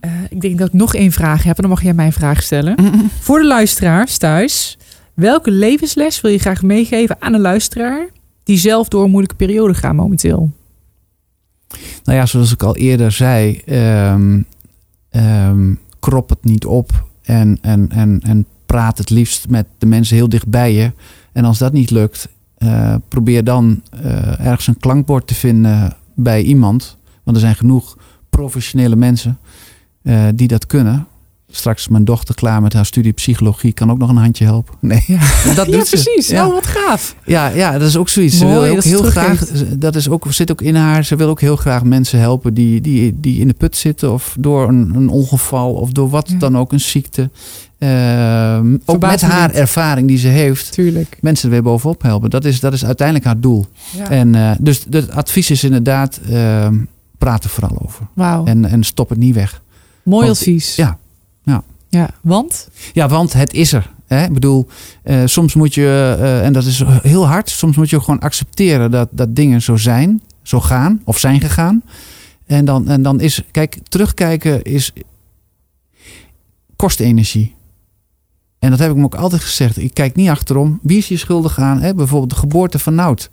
[0.04, 2.12] Uh, ik denk dat ik nog één vraag heb en dan mag jij mij een
[2.12, 2.74] vraag stellen.
[2.76, 3.10] Mm -mm.
[3.20, 4.78] Voor de luisteraars thuis,
[5.14, 8.08] welke levensles wil je graag meegeven aan een luisteraar
[8.44, 10.50] die zelf door een moeilijke periode gaat momenteel?
[12.04, 14.46] Nou ja, zoals ik al eerder zei, um,
[15.10, 20.16] um, krop het niet op en, en, en, en praat het liefst met de mensen
[20.16, 20.92] heel dicht bij je.
[21.32, 22.28] En als dat niet lukt,
[22.62, 26.96] uh, probeer dan uh, ergens een klankbord te vinden bij iemand.
[27.22, 27.98] Want er zijn genoeg
[28.30, 29.38] professionele mensen
[30.02, 31.06] uh, die dat kunnen.
[31.50, 34.74] Straks mijn dochter klaar met haar studie psychologie kan ook nog een handje helpen.
[34.90, 35.18] Nee, ja.
[35.54, 36.28] dat doet ja, precies.
[36.28, 36.46] Ja.
[36.46, 37.14] Oh, wat gaaf.
[37.24, 38.38] Ja, ja, dat is ook zoiets.
[38.38, 39.46] Mooi, ze wil ook dat heel graag.
[39.78, 41.04] Dat is ook, zit ook in haar.
[41.04, 44.12] Ze wil ook heel graag mensen helpen die, die, die in de put zitten.
[44.12, 46.38] Of door een, een ongeval of door wat ja.
[46.38, 47.30] dan ook, een ziekte.
[47.78, 50.72] Uh, ook met haar ervaring die ze heeft.
[50.72, 51.18] Tuurlijk.
[51.20, 52.30] Mensen er weer bovenop helpen.
[52.30, 53.66] Dat is, dat is uiteindelijk haar doel.
[53.96, 54.10] Ja.
[54.10, 56.20] En uh, dus het advies is inderdaad.
[56.30, 56.68] Uh,
[57.18, 58.06] praat er vooral over.
[58.14, 58.48] Wow.
[58.48, 59.62] En, en stop het niet weg.
[60.02, 60.76] Mooi Want, advies.
[60.76, 60.98] Ja.
[61.42, 61.62] Ja.
[61.88, 62.68] Ja, want?
[62.92, 63.90] Ja, want het is er.
[64.06, 64.24] Hè?
[64.24, 64.68] Ik bedoel,
[65.04, 68.90] uh, soms moet je, uh, en dat is heel hard, soms moet je gewoon accepteren
[68.90, 71.82] dat, dat dingen zo zijn, zo gaan of zijn gegaan.
[72.46, 74.92] En dan, en dan is, kijk, terugkijken is,
[76.76, 77.54] kost energie.
[78.58, 79.76] En dat heb ik me ook altijd gezegd.
[79.76, 80.78] Ik kijk niet achterom.
[80.82, 81.80] Wie is hier schuldig aan?
[81.80, 81.94] Hè?
[81.94, 83.30] Bijvoorbeeld de geboorte van Nout.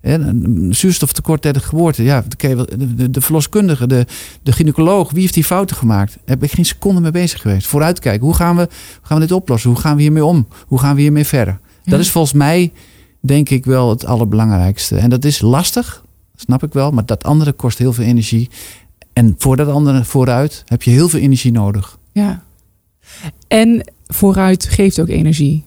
[0.00, 2.02] Een zuurstoftekort tijdens de geboorte.
[2.02, 4.06] Ja, de, de, verloskundige, de,
[4.42, 5.10] de gynaecoloog.
[5.10, 6.12] Wie heeft die fouten gemaakt?
[6.12, 7.66] Daar heb ik geen seconde mee bezig geweest.
[7.66, 8.26] Vooruitkijken.
[8.26, 9.70] Hoe gaan we, hoe gaan we dit oplossen?
[9.70, 10.48] Hoe gaan we hiermee om?
[10.66, 11.60] Hoe gaan we hiermee verder?
[11.82, 11.90] Ja.
[11.90, 12.72] Dat is volgens mij,
[13.20, 14.96] denk ik, wel het allerbelangrijkste.
[14.96, 16.04] En dat is lastig,
[16.36, 16.90] snap ik wel.
[16.90, 18.50] Maar dat andere kost heel veel energie.
[19.12, 21.98] En voor dat andere vooruit heb je heel veel energie nodig.
[22.12, 22.42] Ja.
[23.48, 25.64] En vooruit geeft ook energie.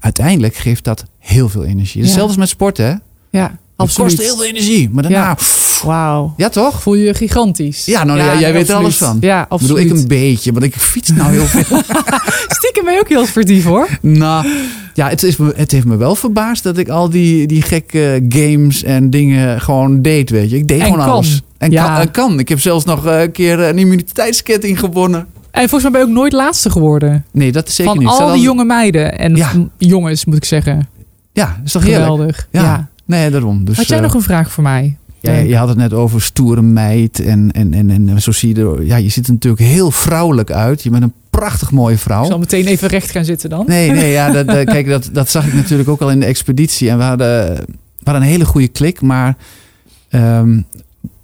[0.00, 2.02] Uiteindelijk geeft dat heel veel energie.
[2.02, 2.08] Ja.
[2.08, 2.94] Zelfs met sporten, hè?
[3.38, 3.58] Ja.
[3.76, 5.18] Het kost heel veel energie, maar daarna...
[5.18, 5.36] Ja.
[5.84, 6.34] Wauw.
[6.36, 6.82] Ja, toch?
[6.82, 7.84] Voel je gigantisch.
[7.84, 9.16] Ja, nou, ja, jij weet er alles van.
[9.20, 9.76] Ja, absoluut.
[9.78, 11.62] Ik bedoel, ik een beetje, want ik fiets nou heel veel.
[12.56, 13.88] Stiekem ben je ook heel sportief, hoor.
[14.00, 14.46] Nou,
[14.94, 18.82] ja, het, is, het heeft me wel verbaasd dat ik al die, die gekke games
[18.82, 20.56] en dingen gewoon deed, weet je.
[20.56, 21.08] Ik deed en gewoon kan.
[21.10, 21.40] alles.
[21.58, 21.96] En Ja.
[21.96, 22.38] kan, kan.
[22.38, 25.26] Ik heb zelfs nog een keer een immuniteitsketting gewonnen.
[25.50, 27.24] En volgens mij ben je ook nooit laatste geworden.
[27.32, 28.10] Nee, dat is zeker Van niet.
[28.10, 29.18] al Staat die al- jonge meiden.
[29.18, 29.50] En Ja.
[29.78, 30.88] jongens, moet ik zeggen.
[31.32, 32.10] Ja, is toch heerlijk?
[32.10, 32.48] Geweldig.
[32.50, 32.62] Ja.
[32.62, 32.88] Ja.
[33.06, 33.64] Nee, daarom.
[33.64, 34.96] Dus, Had jij eh, nog een vraag voor mij?
[35.20, 37.20] Ja, je had het net over stoere meid.
[37.20, 38.84] En, en, en, en zo zie je er.
[38.84, 40.82] Ja, je ziet er natuurlijk heel vrouwelijk uit.
[40.82, 42.24] Je bent een prachtig mooie Ik vrouw.
[42.24, 43.64] zal meteen even recht gaan zitten dan.
[43.66, 46.26] Nee, nee, ja, dat, dat- kijk, dat, dat zag ik natuurlijk ook al in de
[46.26, 46.90] expeditie.
[46.90, 47.64] En we hadden, we
[48.04, 49.36] hadden een hele goede klik, maar.
[50.08, 50.60] ehm,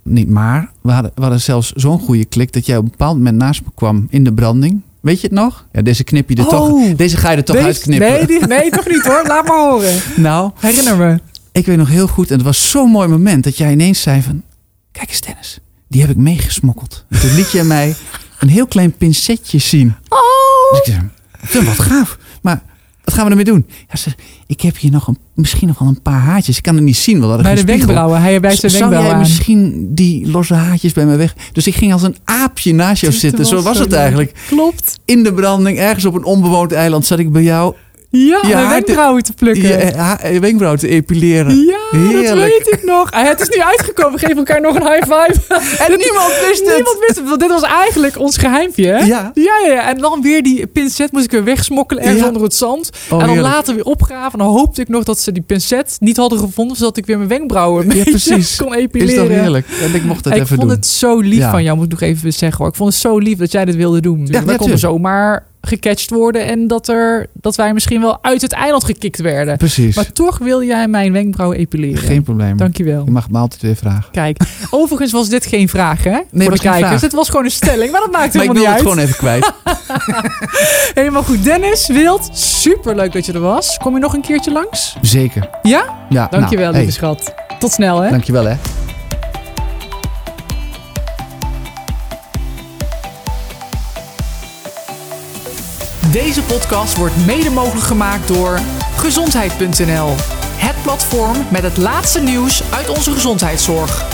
[0.03, 0.69] niet maar.
[0.81, 3.61] We hadden, we hadden zelfs zo'n goede klik dat jij op een bepaald moment naast
[3.61, 4.81] me kwam in de branding.
[4.99, 5.65] Weet je het nog?
[5.71, 6.49] Ja, deze knip je er Oh.
[6.49, 6.95] toch.
[6.95, 8.09] Deze ga je er toch Deze- uitknippen.
[8.11, 9.23] Nee, die- nee, toch niet hoor.
[9.27, 9.93] Laat maar horen.
[10.15, 11.19] Nou, Herinner me.
[11.53, 12.29] Ik weet nog heel goed.
[12.29, 14.43] En het was zo'n mooi moment dat jij ineens zei van...
[14.91, 17.05] Kijk eens Dennis, die heb ik meegesmokkeld.
[17.09, 17.95] En toen liet jij mij
[18.39, 19.87] een heel klein pincetje zien.
[19.87, 20.77] Dus Oh.
[20.77, 21.09] ik zei,
[21.51, 22.17] "Tim, wat gaaf.
[22.41, 22.63] Maar
[23.03, 23.65] wat gaan we ermee doen?
[23.89, 24.09] Ja, ze,
[24.47, 26.57] ik heb hier nog een, misschien nog wel een paar haartjes.
[26.57, 28.21] Ik kan het niet zien, want Bij de wenkbrauwen.
[28.21, 29.31] Hij wijst zijn Zou wenkbrauwen jij aan.
[29.33, 31.33] misschien die losse haartjes bij me weg?
[31.51, 33.45] Dus ik ging als een aapje naast jou zitten.
[33.45, 34.39] Zo was het eigenlijk.
[34.47, 34.99] Klopt.
[35.05, 37.75] In de branding, ergens op een onbewoond eiland, zat ik bij jou
[38.15, 39.63] Ja, Ja, mijn wenkbrauwen te plukken.
[39.63, 41.55] je eh, ha- je wenkbrauw te epileren.
[41.55, 42.51] Ja, dat Heerlijk.
[42.51, 43.09] weet ik nog.
[43.11, 44.13] Het is nu uitgekomen.
[44.13, 45.41] We geven elkaar nog een high five.
[45.85, 46.75] En niemand wist het.
[46.75, 48.85] Niemand wist het, want dit was eigenlijk ons geheimpje.
[48.87, 48.97] Hè?
[48.97, 49.31] Ja.
[49.33, 49.89] Ja, ja.
[49.89, 52.27] En dan weer die pincet moest ik weer wegsmokkelen ergens Ja.
[52.27, 52.89] onder het zand.
[52.93, 53.53] Oh, en dan heerlijk.
[53.53, 54.39] later weer opgraven.
[54.39, 57.17] En dan hoopte ik nog dat ze die pincet niet hadden gevonden, zodat ik weer
[57.17, 58.55] mijn wenkbrauwen Ja, precies.
[58.55, 59.27] kon Is epileren.
[59.27, 59.67] toch heerlijk?
[59.81, 60.77] En ik mocht het ik even vond doen.
[60.77, 62.67] het zo lief van jou, moet ik nog even zeggen hoor.
[62.67, 64.27] Ik vond het zo lief dat jij dit wilde doen.
[64.31, 68.51] Ja, wij konden zomaar gecatcht worden en dat, er, dat wij misschien wel uit het
[68.51, 69.57] eiland gekikt werden.
[69.57, 69.95] Precies.
[69.95, 71.97] Maar toch wil jij mijn wenkbrauwen epileren.
[72.03, 72.57] Geen probleem.
[72.57, 73.05] Dankjewel.
[73.05, 74.11] Je mag me altijd weer vragen.
[74.11, 74.37] Kijk,
[74.69, 76.09] overigens was dit geen vraag, hè?
[76.09, 76.87] Nee, voor de kijkers.
[76.87, 76.99] vraag.
[77.01, 79.17] Dit was gewoon een stelling, maar dat maakt Maar ik helemaal wil niet het uit.
[79.17, 79.51] gewoon even kwijt.
[81.01, 81.43] Helemaal goed.
[81.43, 83.77] Dennis, Wild, super leuk dat je er was.
[83.77, 84.95] Kom je nog een keertje langs?
[85.01, 85.49] Zeker.
[85.61, 86.05] Ja?
[86.09, 87.33] Ja, Dankjewel, nou, lieve hey, schat.
[87.59, 88.09] Tot snel, hè?
[88.09, 88.55] Dankjewel hè.
[96.13, 98.59] Deze podcast wordt mede mogelijk gemaakt door
[98.95, 100.09] gezondheid.nl.
[100.55, 104.05] Het platform met het laatste nieuws uit onze gezondheidszorg.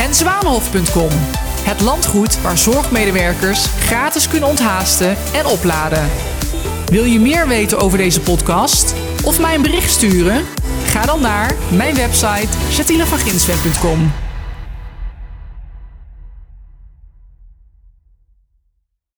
[0.00, 1.08] En zwanenhof.com.
[1.62, 6.10] Het landgoed waar zorgmedewerkers gratis kunnen onthaasten en opladen.
[6.86, 10.44] Wil je meer weten over deze podcast of mij een bericht sturen?
[10.84, 14.27] Ga dan naar mijn website jatinevanginsweg.com.